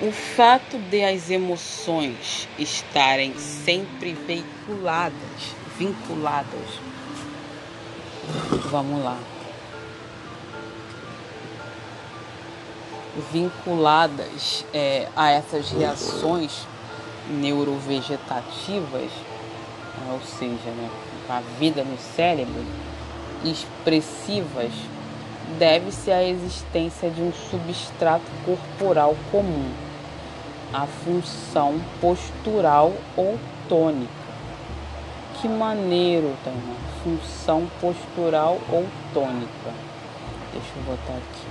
O 0.00 0.10
fato 0.10 0.78
de 0.78 1.04
as 1.04 1.28
emoções 1.28 2.48
estarem 2.58 3.36
sempre 3.38 4.14
veiculadas, 4.14 5.54
vinculadas. 5.76 6.80
Vamos 8.70 9.04
lá. 9.04 9.18
Vinculadas 13.32 14.64
é, 14.72 15.08
a 15.14 15.30
essas 15.30 15.70
reações 15.70 16.66
neurovegetativas, 17.28 19.10
ou 20.10 20.20
seja, 20.22 20.70
né, 20.70 20.88
a 21.28 21.42
vida 21.58 21.84
no 21.84 21.98
cérebro, 21.98 22.64
expressivas 23.44 24.72
deve-se 25.58 26.10
à 26.10 26.22
existência 26.22 27.08
de 27.10 27.22
um 27.22 27.32
substrato 27.32 28.24
corporal 28.44 29.16
comum, 29.30 29.70
a 30.72 30.86
função 30.86 31.80
postural 32.00 32.92
ou 33.16 33.38
tônica. 33.68 34.18
Que 35.40 35.48
maneiro, 35.48 36.34
tá, 36.44 36.50
Função 37.02 37.68
postural 37.80 38.58
ou 38.68 38.84
tônica. 39.14 39.72
Deixa 40.52 40.68
eu 40.76 40.82
botar 40.82 41.14
aqui. 41.14 41.46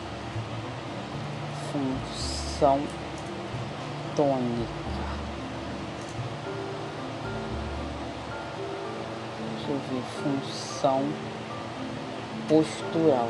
Função 1.72 2.82
tônica. 4.16 4.88
Deixa 9.56 9.72
eu 9.72 9.80
ver, 9.90 10.04
função 10.22 11.04
postural. 12.50 13.30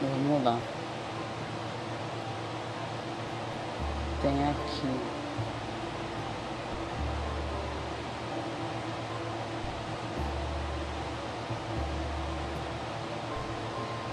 Vamos 0.00 0.42
lá. 0.42 0.58
Tem 4.22 4.48
aqui. 4.48 5.20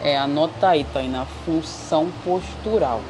É, 0.03 0.17
anota 0.17 0.69
aí, 0.69 0.83
tá 0.83 0.99
aí 0.99 1.07
na 1.07 1.25
função 1.25 2.11
postural, 2.23 3.01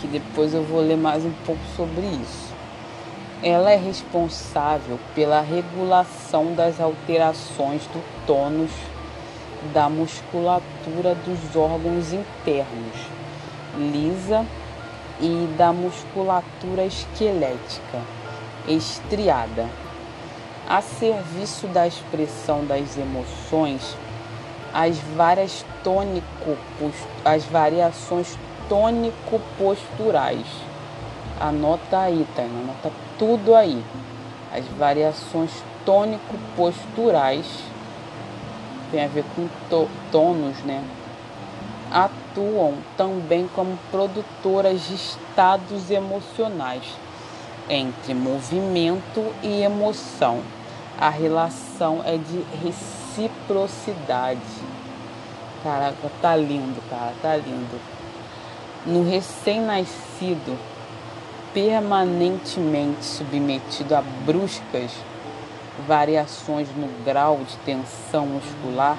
que 0.00 0.06
depois 0.06 0.54
eu 0.54 0.62
vou 0.62 0.80
ler 0.80 0.96
mais 0.96 1.24
um 1.24 1.32
pouco 1.44 1.60
sobre 1.76 2.02
isso. 2.02 2.54
Ela 3.42 3.70
é 3.70 3.76
responsável 3.76 5.00
pela 5.14 5.40
regulação 5.40 6.54
das 6.54 6.78
alterações 6.78 7.82
do 7.86 8.02
tônus 8.26 8.70
da 9.72 9.88
musculatura 9.88 11.14
dos 11.14 11.56
órgãos 11.56 12.12
internos, 12.12 12.96
lisa, 13.76 14.46
e 15.20 15.46
da 15.56 15.72
musculatura 15.72 16.84
esquelética, 16.84 18.00
estriada. 18.66 19.68
A 20.66 20.80
serviço 20.80 21.66
da 21.66 21.86
expressão 21.86 22.64
das 22.64 22.96
emoções, 22.96 23.96
as 24.72 24.96
várias 25.16 25.64
tônico, 25.82 26.56
as 27.24 27.44
variações 27.44 28.38
tônico-posturais. 28.68 30.46
Anota 31.38 31.98
aí, 31.98 32.26
tá? 32.36 32.42
Anota 32.42 32.92
tudo 33.18 33.54
aí. 33.54 33.84
As 34.52 34.64
variações 34.78 35.50
tônico-posturais 35.84 37.69
tem 38.90 39.04
a 39.04 39.08
ver 39.08 39.24
com 39.34 39.48
tônus, 40.10 40.58
né? 40.64 40.84
Atuam 41.90 42.74
também 42.96 43.48
como 43.54 43.78
produtoras 43.90 44.86
de 44.86 44.94
estados 44.94 45.90
emocionais 45.90 46.84
entre 47.68 48.14
movimento 48.14 49.34
e 49.42 49.62
emoção. 49.62 50.40
A 50.98 51.08
relação 51.08 52.02
é 52.04 52.16
de 52.16 52.44
reciprocidade. 52.62 54.40
Caraca, 55.62 56.10
tá 56.20 56.36
lindo, 56.36 56.80
cara, 56.88 57.12
tá 57.22 57.36
lindo. 57.36 57.80
No 58.86 59.08
recém-nascido, 59.08 60.58
permanentemente 61.52 63.04
submetido 63.04 63.94
a 63.94 64.02
bruscas 64.02 64.92
variações 65.80 66.68
no 66.76 66.88
grau 67.04 67.38
de 67.38 67.56
tensão 67.58 68.26
muscular, 68.26 68.96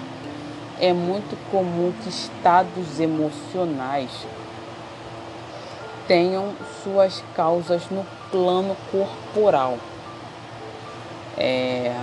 é 0.79 0.91
muito 0.91 1.37
comum 1.51 1.93
que 2.01 2.09
estados 2.09 2.99
emocionais 2.99 4.09
tenham 6.07 6.53
suas 6.83 7.23
causas 7.35 7.89
no 7.89 8.05
plano 8.31 8.75
corporal. 8.91 9.77
É, 11.37 11.95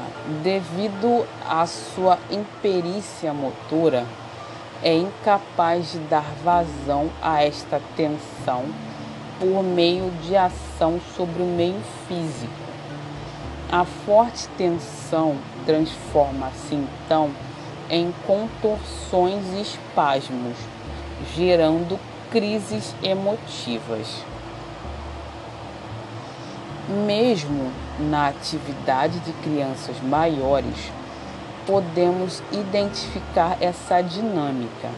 devido 0.42 1.26
à 1.46 1.66
sua 1.66 2.18
imperícia 2.30 3.32
motora, 3.32 4.06
é 4.82 4.94
incapaz 4.94 5.92
de 5.92 5.98
dar 5.98 6.24
vazão 6.44 7.10
a 7.20 7.42
esta 7.42 7.80
tensão 7.96 8.64
por 9.40 9.62
meio 9.62 10.10
de 10.22 10.36
ação 10.36 11.00
sobre 11.16 11.42
o 11.42 11.46
meio 11.46 11.80
físico 12.06 12.67
a 13.70 13.84
forte 13.84 14.48
tensão 14.56 15.36
transforma-se 15.66 16.74
então 16.74 17.30
em 17.90 18.12
contorções 18.26 19.44
e 19.54 19.60
espasmos, 19.60 20.56
gerando 21.34 22.00
crises 22.30 22.94
emotivas. 23.02 24.24
Mesmo 27.06 27.70
na 28.00 28.28
atividade 28.28 29.20
de 29.20 29.32
crianças 29.34 30.00
maiores, 30.02 30.90
podemos 31.66 32.42
identificar 32.50 33.58
essa 33.60 34.00
dinâmica. 34.00 34.88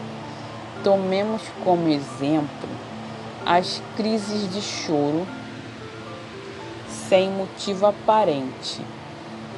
Tomemos 0.81 1.41
como 1.65 1.89
exemplo 1.89 2.69
as 3.45 3.81
crises 3.97 4.49
de 4.53 4.61
choro 4.61 5.27
sem 7.11 7.29
motivo 7.29 7.87
aparente, 7.87 8.79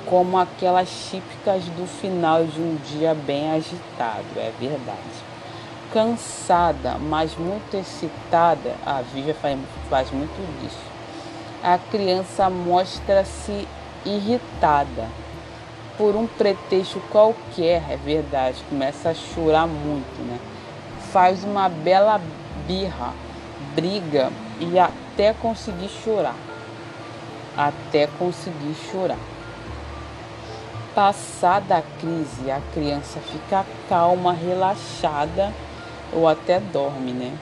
como 0.07 0.39
aquelas 0.39 0.89
típicas 1.11 1.63
do 1.65 1.85
final 1.85 2.43
de 2.45 2.59
um 2.59 2.77
dia 2.77 3.13
bem 3.13 3.51
agitado, 3.51 4.25
é 4.37 4.51
verdade. 4.59 4.97
Cansada, 5.93 6.97
mas 6.97 7.37
muito 7.37 7.77
excitada, 7.77 8.73
a 8.83 9.03
Vivian 9.03 9.35
faz, 9.35 9.59
faz 9.87 10.09
muito 10.09 10.33
disso. 10.59 10.81
A 11.63 11.77
criança 11.77 12.49
mostra-se 12.49 13.67
irritada 14.03 15.07
por 15.95 16.15
um 16.15 16.25
pretexto 16.25 16.99
qualquer, 17.11 17.83
é 17.87 17.97
verdade, 18.03 18.63
começa 18.67 19.11
a 19.11 19.13
chorar 19.13 19.67
muito, 19.67 20.27
né? 20.27 20.39
Faz 21.11 21.43
uma 21.43 21.69
bela 21.69 22.19
birra, 22.65 23.13
briga 23.75 24.31
e 24.59 24.79
até 24.79 25.35
conseguir 25.35 25.89
chorar 25.89 26.33
até 27.57 28.07
conseguir 28.19 28.75
chorar. 28.91 29.17
Passada 30.95 31.77
a 31.77 31.81
crise, 31.99 32.51
a 32.51 32.61
criança 32.73 33.19
fica 33.19 33.65
calma, 33.89 34.31
relaxada 34.31 35.51
ou 36.11 36.27
até 36.27 36.59
dorme, 36.59 37.11
né? 37.11 37.35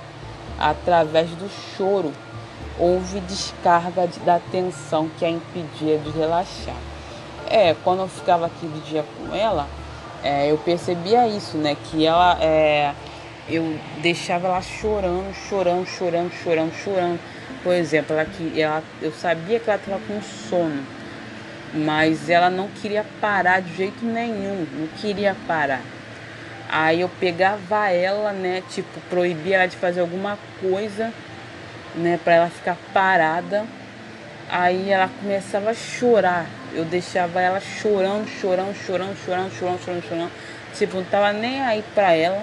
Através 0.57 1.29
do 1.31 1.49
choro, 1.49 2.13
houve 2.79 3.19
descarga 3.21 4.07
da 4.25 4.39
tensão 4.51 5.09
que 5.17 5.25
a 5.25 5.29
impedia 5.29 5.97
de 5.97 6.09
relaxar. 6.11 6.75
É, 7.49 7.75
quando 7.83 7.99
eu 7.99 8.07
ficava 8.07 8.45
aqui 8.45 8.65
do 8.65 8.81
dia 8.85 9.03
com 9.17 9.35
ela, 9.35 9.67
é, 10.23 10.49
eu 10.49 10.57
percebia 10.57 11.27
isso, 11.27 11.57
né? 11.57 11.75
Que 11.75 12.05
ela, 12.05 12.37
é, 12.39 12.93
eu 13.49 13.77
deixava 14.01 14.47
ela 14.47 14.61
chorando, 14.61 15.33
chorando, 15.49 15.85
chorando, 15.85 16.31
chorando, 16.31 16.73
chorando 16.73 17.19
por 17.63 17.73
exemplo, 17.73 18.15
ela, 18.15 18.27
ela, 18.55 18.83
eu 19.01 19.11
sabia 19.11 19.59
que 19.59 19.69
ela 19.69 19.79
estava 19.79 19.99
com 20.07 20.21
sono, 20.21 20.83
mas 21.73 22.29
ela 22.29 22.49
não 22.49 22.67
queria 22.67 23.05
parar 23.19 23.61
de 23.61 23.75
jeito 23.75 24.03
nenhum, 24.05 24.65
não 24.73 24.87
queria 24.99 25.35
parar. 25.47 25.81
Aí 26.69 27.01
eu 27.01 27.09
pegava 27.19 27.89
ela, 27.89 28.31
né, 28.31 28.63
tipo, 28.69 28.99
proibia 29.09 29.57
ela 29.57 29.67
de 29.67 29.75
fazer 29.75 29.99
alguma 29.99 30.39
coisa, 30.61 31.11
né, 31.95 32.19
para 32.23 32.35
ela 32.35 32.49
ficar 32.49 32.77
parada. 32.93 33.65
Aí 34.49 34.89
ela 34.89 35.09
começava 35.19 35.71
a 35.71 35.73
chorar. 35.73 36.45
Eu 36.73 36.85
deixava 36.85 37.41
ela 37.41 37.59
chorando, 37.59 38.27
chorando, 38.27 38.73
chorando, 38.73 39.17
chorando, 39.25 39.51
chorando, 39.51 39.83
chorando, 39.83 40.07
chorando. 40.07 40.31
Tipo, 40.73 40.97
não 40.97 41.03
tava 41.03 41.33
nem 41.33 41.61
aí 41.61 41.83
pra 41.93 42.13
ela. 42.13 42.41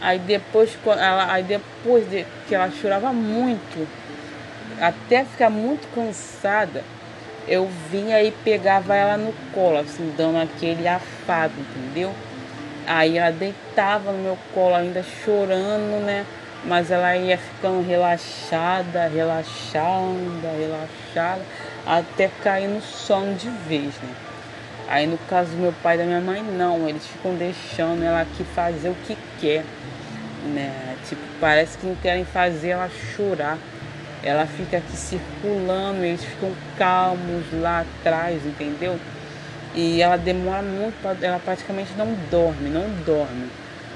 Aí 0.00 0.18
depois, 0.20 0.76
ela, 0.86 1.32
aí 1.32 1.42
depois 1.42 2.08
de, 2.08 2.24
que 2.46 2.54
ela 2.54 2.70
chorava 2.70 3.12
muito, 3.12 3.88
até 4.80 5.24
ficar 5.24 5.50
muito 5.50 5.92
cansada, 5.94 6.84
eu 7.46 7.68
vinha 7.90 8.22
e 8.22 8.30
pegava 8.30 8.94
ela 8.94 9.16
no 9.16 9.32
colo, 9.52 9.78
assim, 9.78 10.12
dando 10.16 10.38
aquele 10.38 10.86
afago, 10.86 11.54
entendeu? 11.58 12.12
Aí 12.86 13.18
ela 13.18 13.30
deitava 13.30 14.12
no 14.12 14.18
meu 14.18 14.38
colo, 14.54 14.74
ainda 14.74 15.02
chorando, 15.02 16.04
né? 16.04 16.24
Mas 16.64 16.90
ela 16.90 17.16
ia 17.16 17.38
ficando 17.38 17.86
relaxada, 17.86 19.08
relaxada, 19.08 20.48
relaxada, 20.58 21.42
até 21.86 22.30
cair 22.42 22.68
no 22.68 22.82
sono 22.82 23.34
de 23.34 23.48
vez, 23.48 23.94
né? 24.02 24.14
Aí 24.88 25.06
no 25.06 25.18
caso 25.28 25.50
do 25.50 25.58
meu 25.58 25.74
pai 25.82 25.96
e 25.96 25.98
da 25.98 26.04
minha 26.04 26.20
mãe, 26.20 26.42
não, 26.42 26.88
eles 26.88 27.06
ficam 27.06 27.34
deixando 27.34 28.02
ela 28.02 28.22
aqui 28.22 28.42
fazer 28.42 28.88
o 28.88 28.96
que 29.06 29.16
quer, 29.40 29.64
né? 30.54 30.96
Tipo, 31.06 31.22
parece 31.40 31.78
que 31.78 31.86
não 31.86 31.94
querem 31.96 32.24
fazer 32.24 32.70
ela 32.70 32.88
chorar 33.14 33.58
ela 34.22 34.46
fica 34.46 34.78
aqui 34.78 34.96
circulando, 34.96 36.04
eles 36.04 36.24
ficam 36.24 36.52
calmos 36.76 37.44
lá 37.52 37.80
atrás, 37.80 38.44
entendeu? 38.44 38.98
E 39.74 40.02
ela 40.02 40.16
demora 40.16 40.62
muito, 40.62 40.96
ela 41.22 41.38
praticamente 41.38 41.92
não 41.96 42.14
dorme, 42.30 42.68
não 42.68 42.88
dorme, 43.04 43.48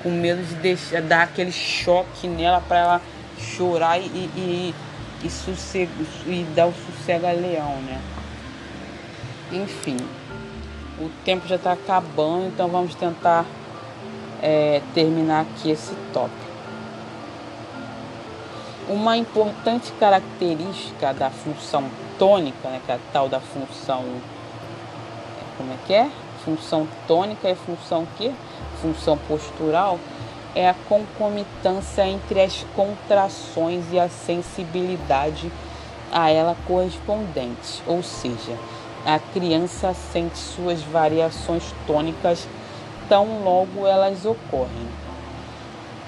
com 0.03 0.11
medo 0.11 0.43
de 0.43 0.55
deixar, 0.57 1.03
dar 1.03 1.23
aquele 1.23 1.51
choque 1.51 2.29
nela 2.29 2.61
para 2.61 2.79
ela 2.79 3.03
chorar 3.39 3.99
e, 3.99 4.05
e, 4.05 4.75
e, 5.25 5.31
sossego, 5.31 5.91
e 6.27 6.47
dar 6.55 6.67
o 6.67 6.75
sossego 6.75 7.27
a 7.27 7.33
leão, 7.33 7.77
né? 7.83 8.01
Enfim, 9.51 9.97
o 11.01 11.11
tempo 11.25 11.49
já 11.49 11.57
está 11.57 11.73
acabando, 11.73 12.47
então 12.47 12.69
vamos 12.69 12.95
tentar 12.95 13.45
é, 14.41 14.81
terminar 14.95 15.43
aqui 15.43 15.71
esse 15.71 15.95
tópico. 16.13 16.42
Uma 18.93 19.17
importante 19.17 19.91
característica 19.93 21.15
da 21.15 21.31
função 21.31 21.85
tônica, 22.19 22.69
né, 22.69 22.79
que 22.85 22.93
é 22.93 22.97
a 22.97 22.99
tal 23.11 23.27
da 23.27 23.41
função. 23.41 24.05
Como 25.57 25.73
é 25.73 25.77
que 25.87 25.95
é? 25.95 26.11
Função 26.45 26.87
tônica 27.09 27.49
é 27.49 27.55
função 27.55 28.07
que? 28.19 28.31
Função 28.83 29.17
postural 29.17 29.99
é 30.55 30.69
a 30.69 30.75
concomitância 30.91 32.07
entre 32.07 32.43
as 32.43 32.67
contrações 32.77 33.91
e 33.91 33.99
a 33.99 34.11
sensibilidade 34.11 35.51
a 36.13 36.29
ela 36.29 36.55
correspondente, 36.67 37.83
ou 37.87 38.03
seja, 38.03 38.59
a 39.07 39.19
criança 39.19 39.95
sente 39.95 40.37
suas 40.37 40.83
variações 40.83 41.65
tônicas 41.87 42.47
tão 43.09 43.43
logo 43.43 43.87
elas 43.87 44.27
ocorrem. 44.27 45.02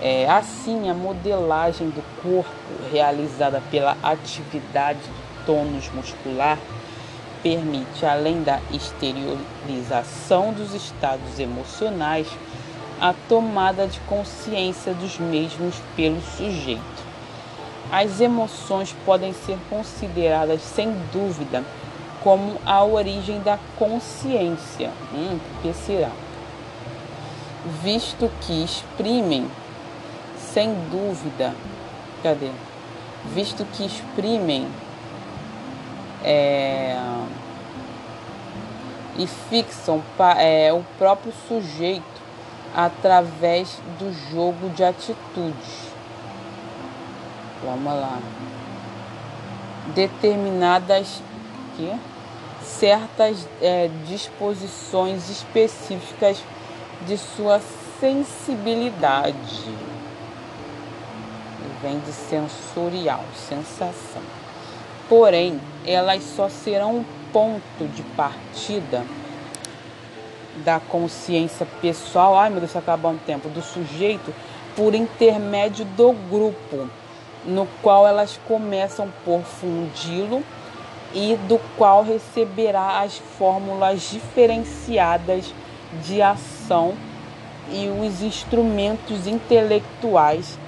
É, 0.07 0.29
assim, 0.29 0.91
a 0.91 0.93
modelagem 0.93 1.89
do 1.89 2.05
corpo 2.23 2.51
realizada 2.93 3.63
pela 3.71 3.97
atividade 4.03 4.99
do 4.99 5.47
tônus 5.47 5.91
muscular 5.95 6.59
permite, 7.43 8.05
além 8.05 8.43
da 8.43 8.61
exteriorização 8.71 10.53
dos 10.53 10.75
estados 10.75 11.39
emocionais, 11.39 12.27
a 13.01 13.15
tomada 13.31 13.87
de 13.87 13.99
consciência 14.01 14.93
dos 14.93 15.19
mesmos 15.19 15.75
pelo 15.97 16.21
sujeito. 16.21 16.83
As 17.91 18.21
emoções 18.21 18.95
podem 19.07 19.33
ser 19.33 19.57
consideradas, 19.71 20.61
sem 20.61 20.93
dúvida, 21.15 21.65
como 22.23 22.59
a 22.67 22.85
origem 22.85 23.41
da 23.41 23.59
consciência. 23.79 24.91
Hum, 25.15 25.39
que 25.63 25.73
será? 25.73 26.11
Visto 27.83 28.31
que 28.43 28.63
exprimem, 28.63 29.49
sem 30.55 30.73
dúvida, 30.89 31.53
cadê? 32.23 32.53
Visto 33.35 33.65
que 33.73 33.85
exprimem 33.85 34.69
é, 36.23 36.97
e 39.19 39.27
fixam 39.27 40.01
é, 40.39 40.73
o 40.73 40.85
próprio 40.97 41.33
sujeito 41.49 42.05
através 42.73 43.81
do 43.99 44.13
jogo 44.31 44.71
de 44.71 44.85
atitudes. 44.85 45.89
Vamos 47.65 47.93
lá. 47.93 48.21
Determinadas 49.93 51.21
que, 51.77 51.93
certas 52.63 53.49
é, 53.61 53.91
disposições 54.07 55.29
específicas 55.29 56.41
de 57.07 57.19
sua 57.19 57.61
sensibilidade. 57.99 59.94
Vem 61.85 61.99
de 61.99 62.13
sensorial, 62.13 63.23
sensação. 63.37 64.23
Porém, 65.07 65.61
elas 65.87 66.23
só 66.23 66.49
serão 66.49 66.97
um 66.97 67.05
ponto 67.31 67.87
de 67.95 68.03
partida 68.17 69.05
da 70.65 70.81
consciência 70.81 71.67
pessoal, 71.83 72.39
ai 72.39 72.49
meu 72.49 72.61
Deus, 72.61 72.75
acabou 72.75 73.11
um 73.11 73.19
tempo, 73.19 73.51
do 73.51 73.61
sujeito 73.61 74.35
por 74.75 74.95
intermédio 74.95 75.85
do 75.85 76.15
grupo, 76.31 76.89
no 77.45 77.69
qual 77.83 78.07
elas 78.07 78.41
começam 78.49 79.13
por 79.23 79.43
fundi-lo 79.43 80.43
e 81.13 81.37
do 81.47 81.61
qual 81.77 82.03
receberá 82.03 83.03
as 83.03 83.19
fórmulas 83.19 84.11
diferenciadas 84.11 85.53
de 86.03 86.23
ação 86.23 86.95
e 87.71 87.89
os 87.89 88.23
instrumentos 88.23 89.27
intelectuais 89.27 90.59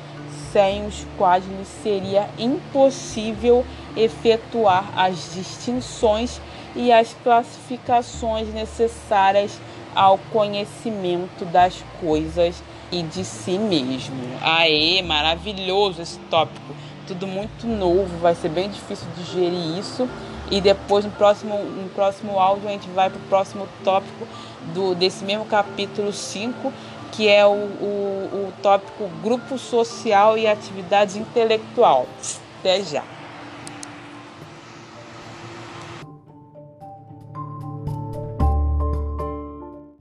sem 0.56 0.86
os 0.86 1.06
quais 1.18 1.44
lhe 1.44 1.66
seria 1.82 2.30
impossível 2.38 3.62
efetuar 3.94 4.90
as 4.96 5.34
distinções 5.34 6.40
e 6.74 6.90
as 6.90 7.14
classificações 7.22 8.48
necessárias 8.54 9.60
ao 9.94 10.16
conhecimento 10.32 11.44
das 11.44 11.84
coisas 12.00 12.62
e 12.90 13.02
de 13.02 13.22
si 13.22 13.58
mesmo. 13.58 14.16
Aê, 14.40 15.02
maravilhoso 15.02 16.00
esse 16.00 16.18
tópico. 16.30 16.74
Tudo 17.06 17.26
muito 17.26 17.66
novo, 17.66 18.16
vai 18.16 18.34
ser 18.34 18.48
bem 18.48 18.70
difícil 18.70 19.06
digerir 19.14 19.78
isso. 19.78 20.08
E 20.50 20.62
depois 20.62 21.04
no 21.04 21.10
próximo, 21.10 21.58
no 21.58 21.90
próximo 21.90 22.38
áudio 22.38 22.66
a 22.66 22.72
gente 22.72 22.88
vai 22.90 23.10
para 23.10 23.18
o 23.18 23.28
próximo 23.28 23.68
tópico 23.84 24.26
do, 24.72 24.94
desse 24.94 25.22
mesmo 25.22 25.44
capítulo 25.44 26.14
5, 26.14 26.72
que 27.12 27.28
é 27.28 27.46
o, 27.46 27.50
o, 27.50 28.48
o 28.48 28.52
tópico 28.62 29.08
grupo 29.22 29.58
social 29.58 30.36
e 30.36 30.46
atividade 30.46 31.18
intelectual. 31.18 32.06
Até 32.60 32.82
já! 32.82 33.15